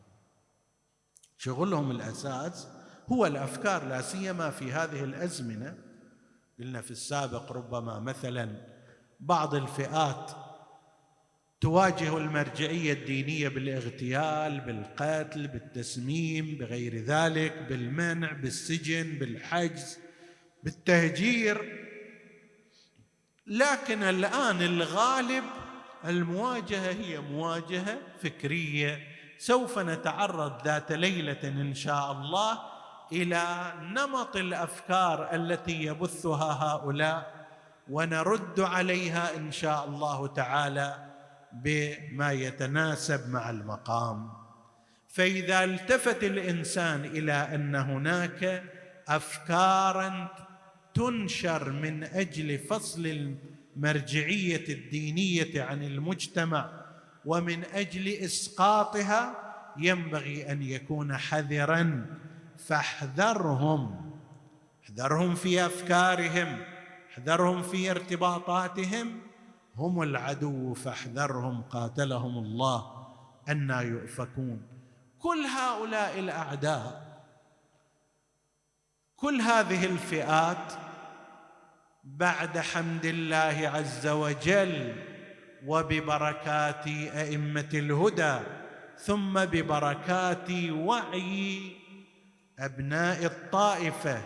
شغلهم 1.39 1.91
الأساس 1.91 2.69
هو 3.13 3.27
الأفكار 3.27 3.85
لا 3.85 4.03
سيما 4.03 4.51
في 4.51 4.73
هذه 4.73 5.05
الأزمنة 5.05 5.88
قلنا 6.59 6.81
في 6.81 6.91
السابق 6.91 7.53
ربما 7.53 7.99
مثلا 8.01 8.49
بعض 9.21 9.55
الفئات 9.55 10.31
تواجه 11.61 12.17
المرجعية 12.17 12.93
الدينية 12.93 13.49
بالاغتيال 13.49 14.61
بالقتل 14.61 15.49
بالتسميم 15.49 16.59
بغير 16.59 16.97
ذلك 16.97 17.67
بالمنع 17.69 18.33
بالسجن 18.33 19.19
بالحجز 19.19 19.99
بالتهجير. 20.63 21.87
لكن 23.47 24.03
الآن 24.03 24.63
الغالب 24.63 25.45
المواجهة 26.05 26.91
هي 26.91 27.21
مواجهة 27.21 27.99
فكرية. 28.23 28.99
سوف 29.39 29.79
نتعرض 29.79 30.65
ذات 30.65 30.93
ليلة 30.93 31.41
إن 31.45 31.75
شاء 31.75 32.13
الله 32.13 32.78
إلى 33.13 33.73
نمط 33.83 34.37
الأفكار 34.37 35.35
التي 35.35 35.83
يبثها 35.83 36.53
هؤلاء 36.65 37.47
ونرد 37.91 38.61
عليها 38.61 39.37
إن 39.37 39.53
شاء 39.53 39.85
الله 39.85 40.27
تعالى 40.27 41.09
بما 41.53 42.33
يتناسب 42.33 43.31
مع 43.31 43.51
المقام. 43.51 44.31
فإذا 45.09 45.65
التفت 45.65 46.25
الإنسان 46.25 47.05
إلى 47.05 47.33
أن 47.33 47.75
هناك 47.75 48.63
افكارا 49.09 50.29
تنشر 50.95 51.73
من 51.73 52.05
أجل 52.05 52.59
فصل 52.59 53.35
المرجعية 53.77 54.65
الدينية 54.69 55.63
عن 55.63 55.83
المجتمع 55.83 56.71
ومن 57.25 57.65
أجل 57.65 58.09
إسقاطها 58.09 59.35
ينبغي 59.79 60.53
أن 60.53 60.63
يكون 60.63 61.17
حذرا 61.17 62.07
فاحذرهم. 62.67 64.11
احذرهم 64.85 65.35
في 65.35 65.67
أفكارهم. 65.67 66.65
احذرهم 67.13 67.63
في 67.63 67.91
ارتباطاتهم. 67.91 69.21
هم 69.77 70.03
العدو 70.03 70.75
فاحذرهم. 70.75 71.63
قاتلهم 71.63 72.39
الله. 72.39 73.07
أنا 73.49 73.81
يؤفكون. 73.81 74.63
كل 75.19 75.39
هؤلاء 75.39 76.19
الأعداء 76.19 77.09
كل 79.17 79.41
هذه 79.41 79.85
الفئات 79.85 80.73
بعد 82.05 82.59
حمد 82.59 83.05
الله 83.05 83.71
عز 83.75 84.07
وجل 84.07 84.95
وببركات 85.67 86.87
أئمة 86.87 87.69
الهدى 87.75 88.39
ثم 88.99 89.45
ببركات 89.45 90.51
وعي 90.71 91.78
أبناء 92.59 93.25
الطائفة. 93.25 94.23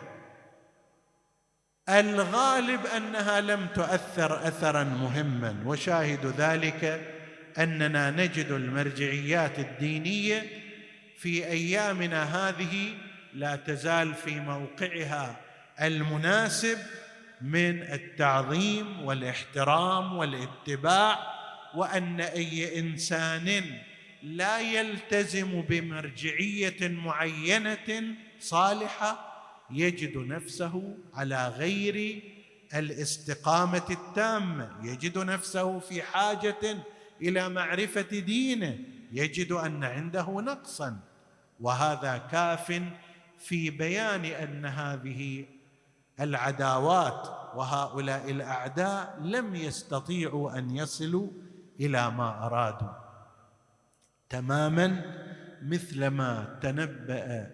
الغالب 1.88 2.86
أنها 2.86 3.40
لم 3.40 3.66
تؤثر 3.74 4.48
اثرا 4.48 4.84
مهما 4.84 5.56
وشاهد 5.66 6.26
ذلك 6.26 7.00
أننا 7.58 8.10
نجد 8.10 8.50
المرجعيات 8.50 9.58
الدينية 9.58 10.42
في 11.18 11.46
أيامنا 11.46 12.48
هذه 12.48 12.94
لا 13.34 13.56
تزال 13.56 14.14
في 14.14 14.40
موقعها 14.40 15.36
المناسب 15.82 16.78
من 17.40 17.82
التعظيم 17.82 19.04
والاحترام 19.04 20.16
والاتباع 20.16 21.18
وأن 21.74 22.20
أي 22.20 22.78
إنسان 22.78 23.62
لا 24.22 24.60
يلتزم 24.60 25.60
بمرجعية 25.62 26.88
معينة 26.88 28.14
صالحة 28.40 29.32
يجد 29.70 30.16
نفسه 30.16 30.96
على 31.14 31.48
غير 31.48 32.22
الاستقامة 32.74 33.86
التامة. 33.90 34.70
يجد 34.82 35.18
نفسه 35.18 35.78
في 35.78 36.02
حاجة 36.02 36.76
إلى 37.22 37.48
معرفة 37.48 38.18
دينه 38.18 38.78
يجد 39.12 39.52
أن 39.52 39.84
عنده 39.84 40.26
نقصا. 40.30 41.00
وهذا 41.60 42.18
كاف 42.18 42.82
في 43.38 43.70
بيان 43.70 44.24
أن 44.24 44.66
هذه 44.66 45.44
العداوات 46.20 47.28
وهؤلاء 47.54 48.30
الأعداء 48.30 49.18
لم 49.22 49.54
يستطيعوا 49.54 50.58
أن 50.58 50.76
يصلوا 50.76 51.30
إلى 51.80 52.10
ما 52.10 52.46
أرادوا. 52.46 53.01
تماما 54.32 55.02
مثلما 55.62 56.58
تنبأ 56.62 57.50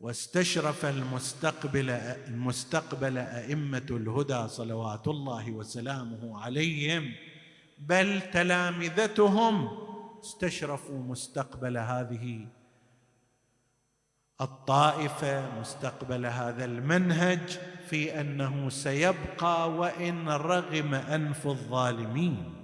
واستشرف 0.00 0.84
المستقبل 0.84 1.90
المستقبل 1.90 3.18
أئمة 3.18 3.86
الهدى 3.90 4.48
صلوات 4.48 5.08
الله 5.08 5.50
وسلامه 5.50 6.42
عليهم 6.42 7.12
بل 7.78 8.20
تلامذتهم 8.32 9.68
استشرفوا 10.20 11.02
مستقبل 11.02 11.78
هذه 11.78 12.46
الطائفة 14.40 15.60
مستقبل 15.60 16.26
هذا 16.26 16.64
المنهج 16.64 17.58
في 17.88 18.20
أنه 18.20 18.68
سيبقى 18.68 19.70
وإن 19.70 20.28
رغم 20.28 20.94
أنف 20.94 21.46
الظالمين. 21.46 22.55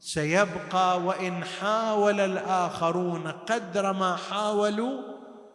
سيبقى 0.00 1.00
وإن 1.00 1.44
حاول 1.44 2.20
الآخرون 2.20 3.26
قدر 3.28 3.92
ما 3.92 4.16
حاولوا 4.16 5.00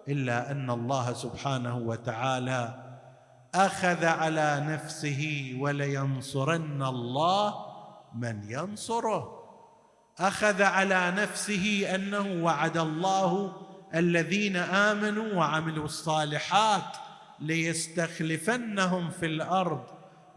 إلا 0.07 0.51
أن 0.51 0.69
الله 0.69 1.13
سبحانه 1.13 1.77
وتعالى 1.77 2.83
أخذ 3.55 4.05
على 4.05 4.63
نفسه 4.67 5.53
ولينصرن 5.59 6.83
الله 6.83 7.55
من 8.15 8.43
ينصره. 8.47 9.43
أخذ 10.19 10.61
على 10.61 11.13
نفسه 11.17 11.95
أنه 11.95 12.43
وعد 12.43 12.77
الله 12.77 13.53
الذين 13.95 14.55
آمنوا 14.55 15.33
وعملوا 15.33 15.85
الصالحات 15.85 16.97
ليستخلفنهم 17.39 19.09
في 19.09 19.25
الأرض 19.25 19.83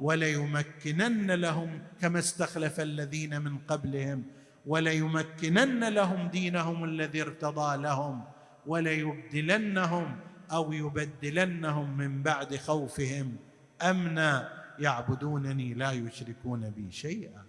وليمكنن 0.00 1.30
لهم 1.30 1.82
كما 2.00 2.18
استخلف 2.18 2.80
الذين 2.80 3.42
من 3.42 3.58
قبلهم 3.58 4.24
وليمكنن 4.66 5.88
لهم 5.88 6.28
دينهم 6.28 6.84
الذي 6.84 7.22
ارتضى 7.22 7.82
لهم 7.82 8.24
وليبدلنهم 8.66 10.20
أو 10.52 10.72
يبدلنهم 10.72 11.96
من 11.96 12.22
بعد 12.22 12.56
خوفهم. 12.56 13.36
أمنا 13.82 14.52
يعبدونني 14.78 15.74
لا 15.74 15.92
يشركون 15.92 16.70
بي 16.70 16.90
شيئا. 16.90 17.44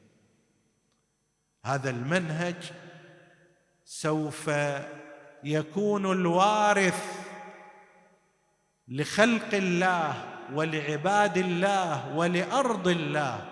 هذا 1.65 1.89
المنهج 1.89 2.71
سوف 3.85 4.51
يكون 5.43 6.11
الوارث 6.11 7.27
لخلق 8.87 9.53
الله 9.53 10.36
ولعباد 10.53 11.37
الله 11.37 12.15
ولأرض 12.15 12.87
الله 12.87 13.45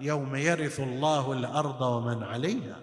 يوم 0.00 0.36
يرث 0.36 0.80
الله 0.80 1.32
الأرض 1.32 1.80
ومن 1.82 2.22
عليها. 2.22 2.76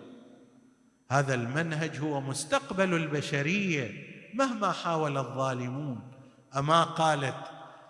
هذا 1.12 1.34
المنهج 1.34 2.00
هو 2.00 2.22
مستقبل 2.22 2.94
البشرية 2.94 3.92
مهما 4.34 4.72
حاول 4.72 5.18
الظالمون. 5.18 6.02
أما 6.58 6.84
قالت 6.84 7.36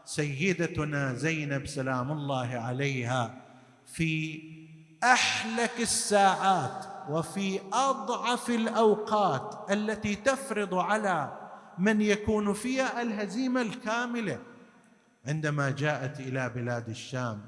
سيدتنا 0.05 1.13
زينب 1.13 1.67
سلام 1.67 2.11
الله 2.11 2.47
عليها 2.47 3.41
في 3.86 4.41
أحلك 5.03 5.80
الساعات 5.80 6.86
وفي 7.09 7.59
أضعف 7.73 8.49
الأوقات 8.49 9.71
التي 9.71 10.15
تفرض 10.15 10.75
على 10.75 11.38
من 11.77 12.01
يكون 12.01 12.53
فيها 12.53 13.01
الهزيمة 13.01 13.61
الكاملة 13.61 14.39
عندما 15.30 15.69
جاءت 15.69 16.19
إلى 16.19 16.49
بلاد 16.49 16.89
الشام 16.89 17.41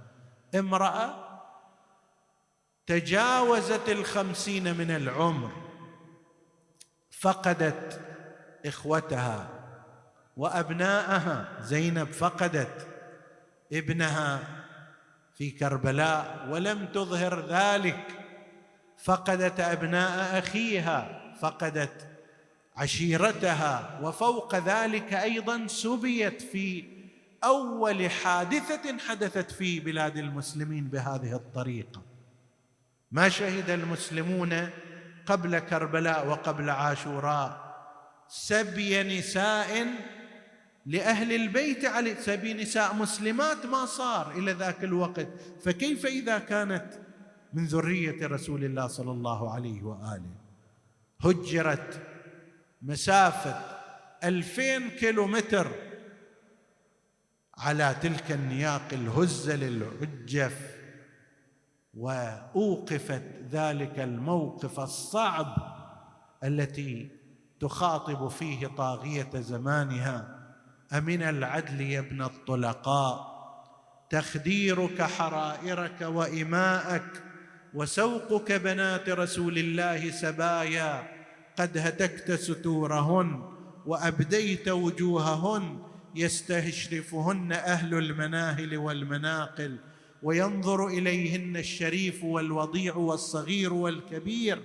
امرأة 0.55 1.13
تجاوزت 2.87 3.89
الخمسين 3.89 4.77
من 4.77 4.91
العمر 4.91 5.51
فقدت 7.11 8.01
إخوتها 8.65 9.49
وأبناءها. 10.37 11.61
زينب 11.61 12.11
فقدت 12.11 12.87
ابنها 13.73 14.39
في 15.33 15.51
كربلاء 15.51 16.47
ولم 16.49 16.85
تظهر 16.85 17.47
ذلك. 17.47 18.07
فقدت 19.03 19.59
أبناء 19.59 20.39
أخيها 20.39 21.21
فقدت 21.41 22.07
عشيرتها 22.77 23.99
وفوق 24.03 24.55
ذلك 24.55 25.13
أيضا 25.13 25.67
سبيت 25.67 26.41
في 26.41 26.90
أول 27.43 28.09
حادثة 28.09 28.97
حدثت 28.97 29.51
في 29.51 29.79
بلاد 29.79 30.17
المسلمين 30.17 30.87
بهذه 30.87 31.35
الطريقة. 31.35 32.01
ما 33.11 33.29
شهد 33.29 33.69
المسلمون 33.69 34.69
قبل 35.25 35.59
كربلاء 35.59 36.27
وقبل 36.27 36.69
عاشوراء؟ 36.69 37.71
سبي 38.27 39.03
نساء 39.19 39.87
لأهل 40.85 41.35
البيت 41.35 41.85
علي 41.85 42.15
سبي 42.15 42.53
نساء 42.53 42.95
مسلمات 42.95 43.65
ما 43.65 43.85
صار 43.85 44.31
إلى 44.31 44.51
ذاك 44.51 44.83
الوقت. 44.83 45.27
فكيف 45.63 46.05
إذا 46.05 46.39
كانت 46.39 46.85
من 47.53 47.65
ذرية 47.65 48.27
رسول 48.27 48.63
الله 48.63 48.87
صلى 48.87 49.11
الله 49.11 49.53
عليه 49.53 49.83
وآله؟ 49.83 50.35
هجرت 51.21 52.01
مسافة 52.81 53.61
ألفين 54.23 54.89
كيلومتر 54.89 55.90
على 57.61 57.95
تلك 58.01 58.31
النياق 58.31 58.81
الهزل 58.91 59.63
العجف 59.63 60.77
وأوقفت 61.93 63.23
ذلك 63.51 63.99
الموقف 63.99 64.79
الصعب 64.79 65.55
التي 66.43 67.09
تخاطب 67.59 68.27
فيه 68.27 68.67
طاغية 68.67 69.29
زمانها. 69.35 70.37
أمن 70.93 71.21
العدل 71.23 71.81
يا 71.81 71.99
ابن 71.99 72.21
الطلقاء 72.21 73.31
تخديرك 74.09 75.01
حرائرك 75.01 76.01
وإماءك 76.01 77.23
وسوقك 77.73 78.51
بنات 78.51 79.09
رسول 79.09 79.57
الله 79.57 80.11
سبايا 80.11 81.03
قد 81.57 81.77
هتكت 81.77 82.31
ستورهن 82.31 83.43
وأبديت 83.85 84.69
وجوههن 84.69 85.90
يستشرفهن 86.15 87.51
أهل 87.51 87.93
المناهل 87.93 88.77
والمناقل 88.77 89.77
وينظر 90.23 90.87
إليهن 90.87 91.57
الشريف 91.57 92.23
والوضيع 92.23 92.95
والصغير 92.95 93.73
والكبير. 93.73 94.61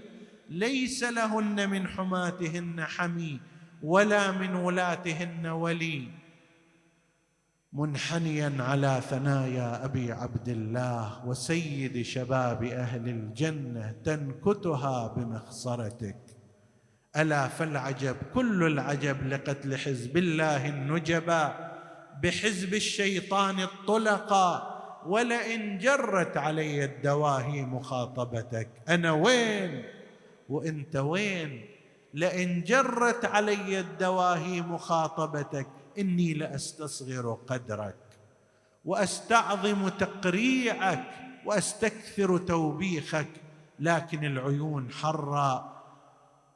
ليس 0.51 1.03
لهن 1.03 1.71
من 1.71 1.89
حماتهن 1.89 2.85
حمي 2.85 3.41
ولا 3.83 4.33
من 4.33 4.55
ولاتهن 4.55 5.47
ولي. 5.47 6.09
منحنيا 7.73 8.57
على 8.59 9.01
ثنايا 9.11 9.85
أبي 9.85 10.13
عبد 10.13 10.49
الله 10.49 11.27
وسيد 11.27 12.03
شباب 12.03 12.65
أهل 12.65 13.09
الجنة 13.09 13.95
تنكتها 14.05 15.09
بمخصرتك. 15.09 16.26
ألا 17.17 17.49
فالعجب 17.49 18.17
كل 18.35 18.67
العجب 18.67 19.27
لقتل 19.27 19.77
حزب 19.77 20.17
الله 20.17 20.69
النجبا 20.69 21.73
بحزب 22.23 22.75
الشيطان 22.75 23.61
الطلقا 23.61 24.77
ولئن 25.07 25.79
جرت 25.79 26.37
علي 26.37 26.85
الدواهي 26.85 27.63
مخاطبتك. 27.63 28.69
أنا 28.89 29.13
وين؟ 29.13 29.85
وأنت 30.49 30.97
وين؟ 30.97 31.67
لئن 32.15 32.63
جرت 32.63 33.25
علي 33.25 33.81
الدواهي 33.81 34.61
مخاطبتك 34.61 35.67
إني 35.99 36.35
لأستصغر 36.35 37.39
قدرك 37.47 37.97
وأستعظم 38.85 39.89
تقريعك 39.89 41.05
وأستكثر 41.45 42.39
توبيخك 42.39 43.29
لكن 43.81 44.25
العيون 44.25 44.91
حرّا. 44.91 45.76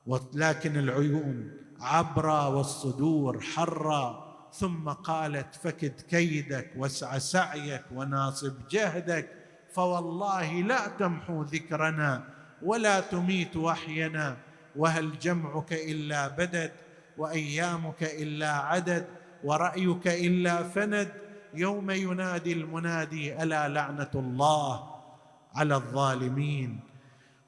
ولكن 0.06 0.76
العيون 0.76 1.50
عبرة 1.80 2.48
والصدور 2.48 3.40
حرة 3.40 4.30
ثم 4.52 4.88
قالت 4.88 5.54
فكد 5.54 6.00
كيدك 6.00 6.72
واسع 6.76 7.18
سعيك 7.18 7.84
وناصب 7.94 8.68
جهدك 8.70 9.28
فوالله 9.72 10.52
لا 10.60 10.88
تمحو 10.88 11.42
ذكرنا 11.42 12.24
ولا 12.62 13.00
تميت 13.00 13.56
وحينا. 13.56 14.36
وهل 14.76 15.18
جمعك 15.18 15.72
إلا 15.72 16.28
بدد 16.28 16.72
وأيامك 17.18 18.02
إلا 18.02 18.50
عدد 18.52 19.06
ورأيك 19.44 20.06
إلا 20.06 20.62
فند. 20.62 21.08
يوم 21.54 21.90
ينادي 21.90 22.52
المنادي 22.52 23.42
ألا 23.42 23.68
لعنة 23.68 24.10
الله 24.14 24.90
على 25.54 25.74
الظالمين. 25.74 26.80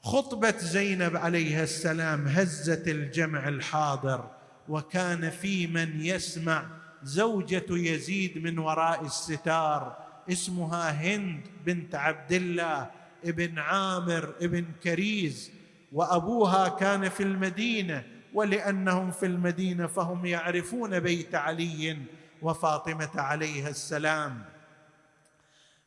خطبة 0.02 0.56
زينب 0.58 1.16
عليها 1.16 1.62
السلام 1.62 2.28
هزت 2.28 2.88
الجمع 2.88 3.48
الحاضر 3.48 4.30
وكان 4.68 5.30
في 5.30 5.66
من 5.66 6.00
يسمع 6.00 6.64
زوجة 7.02 7.64
يزيد 7.70 8.38
من 8.38 8.58
وراء 8.58 9.06
الستار 9.06 9.96
اسمها 10.32 10.90
هند 10.90 11.40
بنت 11.66 11.94
عبد 11.94 12.32
الله 12.32 12.90
ابن 13.24 13.58
عامر 13.58 14.34
ابن 14.42 14.64
كريز 14.82 15.50
وأبوها 15.92 16.68
كان 16.68 17.08
في 17.08 17.22
المدينة 17.22 18.04
ولأنهم 18.34 19.10
في 19.10 19.26
المدينة 19.26 19.86
فهم 19.86 20.26
يعرفون 20.26 21.00
بيت 21.00 21.34
علي 21.34 21.98
وفاطمة 22.42 23.10
عليها 23.14 23.68
السلام. 23.68 24.44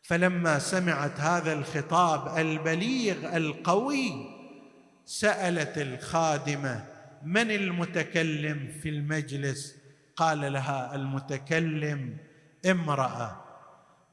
فلما 0.08 0.60
سمعت 0.60 1.20
هذا 1.20 1.54
الخطاب 1.54 2.38
البليغ 2.38 3.38
القوي 3.38 4.12
سألت 5.06 5.78
الخادمة 5.78 6.86
من 7.24 7.52
المتكلم 7.52 8.72
في 8.82 8.90
المجلس؟ 8.90 9.76
قال 10.16 10.54
لها 10.54 10.96
المتكلم 10.96 12.18
امرأة. 12.66 13.42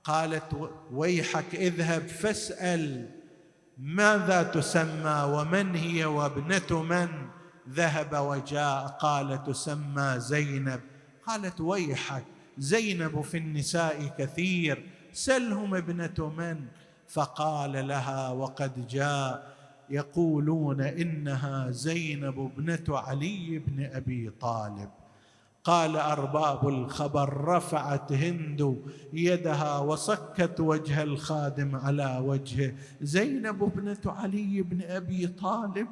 قالت 0.04 0.70
ويحك 0.92 1.54
اذهب 1.54 2.06
فاسأل 2.08 3.10
ماذا 3.78 4.42
تسمى 4.42 5.22
ومن 5.26 5.74
هي 5.74 6.04
وابنة 6.04 6.82
من؟ 6.82 7.08
ذهب 7.68 8.14
وجاء 8.14 8.86
قال 8.86 9.44
تسمى 9.44 10.14
زينب. 10.18 10.80
قالت 11.26 11.60
ويحك 11.60 12.24
زينب 12.58 13.20
في 13.20 13.38
النساء 13.38 14.14
كثير 14.18 14.91
سلهم 15.12 15.74
ابنة 15.74 16.32
من؟ 16.38 16.66
فقال 17.08 17.88
لها 17.88 18.28
وقد 18.30 18.86
جاء. 18.86 19.52
يقولون 19.90 20.80
إنها 20.80 21.70
زينب 21.70 22.38
ابنة 22.38 22.84
علي 22.88 23.58
بن 23.58 23.84
أبي 23.84 24.30
طالب. 24.40 24.88
قال 25.64 25.96
أرباب 25.96 26.68
الخبر 26.68 27.44
رفعت 27.44 28.12
هند 28.12 28.82
يدها 29.12 29.78
وصكت 29.78 30.60
وجه 30.60 31.02
الخادم 31.02 31.76
على 31.76 32.18
وجهه. 32.24 32.74
زينب 33.00 33.62
ابنة 33.62 34.00
علي 34.06 34.62
بن 34.62 34.82
أبي 34.82 35.26
طالب؟ 35.26 35.88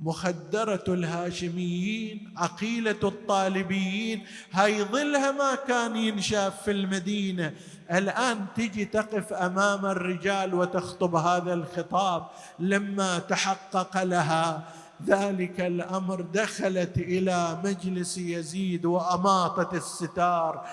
مخدرة 0.00 0.84
الهاشميين 0.88 2.34
عقيلة 2.36 3.00
الطالبيين. 3.04 4.26
هاي 4.52 4.84
ظلها 4.84 5.32
ما 5.32 5.54
كان 5.54 5.96
ينشاف 5.96 6.62
في 6.62 6.70
المدينة. 6.70 7.52
الآن 7.92 8.46
تجي 8.56 8.84
تقف 8.84 9.32
أمام 9.32 9.86
الرجال 9.86 10.54
وتخطب 10.54 11.14
هذا 11.14 11.54
الخطاب. 11.54 12.26
لما 12.58 13.18
تحقق 13.18 14.02
لها 14.02 14.64
ذلك 15.06 15.60
الأمر 15.60 16.20
دخلت 16.20 16.98
إلى 16.98 17.58
مجلس 17.64 18.18
يزيد 18.18 18.84
وأماطت 18.84 19.74
الستار. 19.74 20.66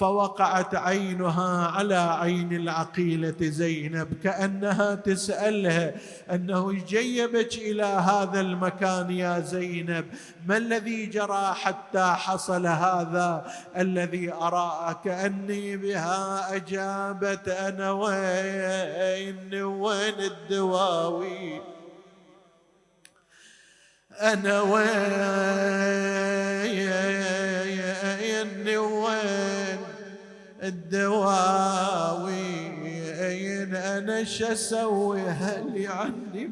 فوقعت 0.00 0.74
عينها 0.74 1.66
على 1.66 1.94
عين 1.94 2.52
العقيلة 2.52 3.34
زينب 3.40 4.08
كأنها 4.24 4.94
تسالها 4.94 5.94
أنه 6.30 6.72
جيبك 6.72 7.54
إلى 7.54 7.84
هذا 7.84 8.40
المكان 8.40 9.10
يا 9.10 9.40
زينب؟ 9.40 10.04
ما 10.46 10.56
الذي 10.56 11.06
جرى 11.06 11.54
حتى 11.54 12.04
حصل 12.04 12.66
هذا؟ 12.66 13.52
الذي 13.76 14.32
ارى 14.32 15.00
كاني 15.04 15.76
بها 15.76 16.56
أجابت 16.56 17.48
أنا 17.48 17.90
وين 17.92 19.54
وين 19.62 20.20
الدواوين 20.20 21.60
أنا 24.20 24.60
وين 24.60 24.90
وين 28.78 29.59
الدواوين 30.62 32.50
أنا؟ 33.74 34.24
شسوي 34.24 35.20
هل 35.20 35.86
عني 35.86 36.50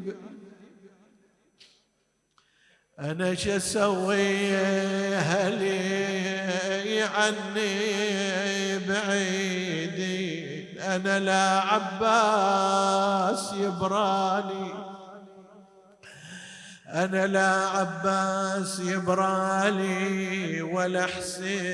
أنا 2.98 3.34
شسوي 3.34 4.56
هل 5.16 5.62
عني 7.02 8.78
بعيدين 8.78 10.78
أنا 10.78 11.18
لا 11.18 11.60
عباس 11.60 13.52
يبرالي 13.52 14.87
أنا 16.88 17.26
لا 17.26 17.48
عباس 17.48 18.80
يبرالي 18.80 20.62
ولا 20.62 21.06
حسين 21.06 21.68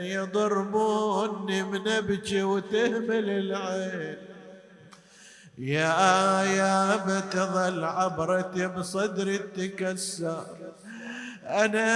يضربوني 0.00 1.62
من 1.62 1.88
أبكي 1.88 2.42
وتهمل 2.42 3.30
العين. 3.30 4.16
يا 5.58 6.42
يا 6.42 6.96
بتظل 6.96 7.84
عبرتي 7.84 8.66
بصدري 8.66 9.38
تكسر 9.38 10.46
أنا 11.44 11.92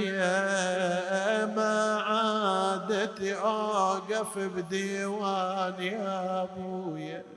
يا 0.00 1.46
ما 1.46 2.00
عادتي 2.00 3.34
أوقف 3.34 4.38
بديوان 4.38 5.82
يا 5.82 6.42
أبويا. 6.42 7.35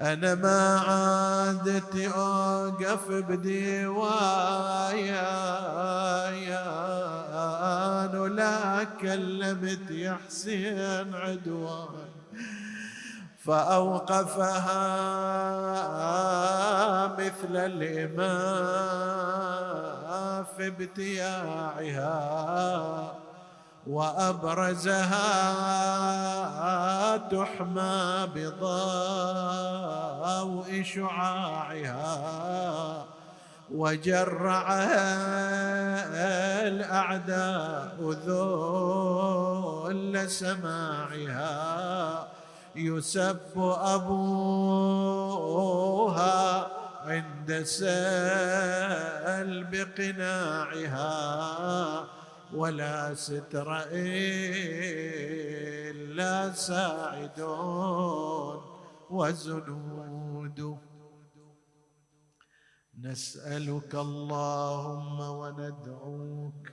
أنا 0.00 0.34
ما 0.34 0.78
عادت 0.78 1.96
أوقف 1.96 3.10
بديوايا 3.10 4.52
ولا 8.32 8.84
كلمت 8.84 9.90
يا 9.90 10.18
حسين 10.26 11.14
عدوان 11.14 12.08
فأوقفها 13.38 14.86
مثل 17.18 17.56
الإمام 17.56 18.22
في 20.56 20.66
ابتياعها. 20.66 22.12
وأبرزها 23.86 25.26
تحمى 27.16 28.28
بضوء 28.34 28.62
شعاعها 30.82 32.12
وجرعها 33.74 35.08
الأعداء 36.68 37.96
ذل 38.26 40.30
سماعها 40.30 42.28
يسب 42.76 43.74
أبوها 43.94 45.46
عند 47.06 47.62
سلب 47.64 47.88
قناعها 49.98 51.12
ولا 52.54 53.14
ستر 53.14 53.86
إلا 55.92 56.52
ساعدون 56.52 58.12
وزنود. 59.10 60.78
نسألك 62.98 63.94
اللهم 63.94 65.20
وندعوك 65.20 66.68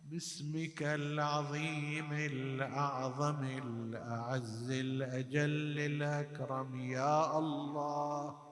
باسمك 0.00 0.82
العظيم 0.82 2.12
الأعظم 2.12 3.44
الأعز 3.44 4.70
الأجل 4.70 5.78
الأكرم. 5.78 6.80
يا 6.80 7.38
الله 7.38 8.51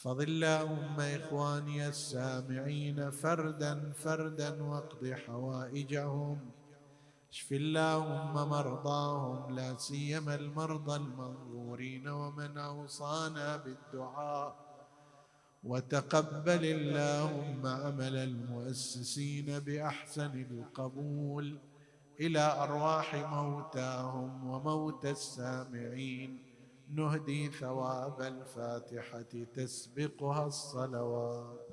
احفظ 0.00 0.20
اللهم 0.20 1.00
اخواني 1.00 1.88
السامعين 1.88 3.10
فردا 3.10 3.92
فردا 3.92 4.62
واقض 4.62 5.12
حوائجهم 5.26 6.38
اشف 7.32 7.52
اللهم 7.52 8.34
مرضاهم 8.34 9.54
لا 9.54 9.76
سيما 9.76 10.34
المرضى 10.34 10.96
المنظورين 10.96 12.08
ومن 12.08 12.58
اوصانا 12.58 13.56
بالدعاء 13.56 14.56
وتقبل 15.64 16.64
اللهم 16.64 17.66
عمل 17.66 18.16
المؤسسين 18.16 19.58
باحسن 19.58 20.46
القبول 20.50 21.58
إلى 22.20 22.40
ارواح 22.62 23.14
موتاهم 23.14 24.50
وموتى 24.50 25.10
السامعين 25.10 26.39
نهدي 26.94 27.50
ثواب 27.50 28.20
الفاتحة 28.20 29.44
تسبقها 29.54 30.46
الصلوات. 30.46 31.69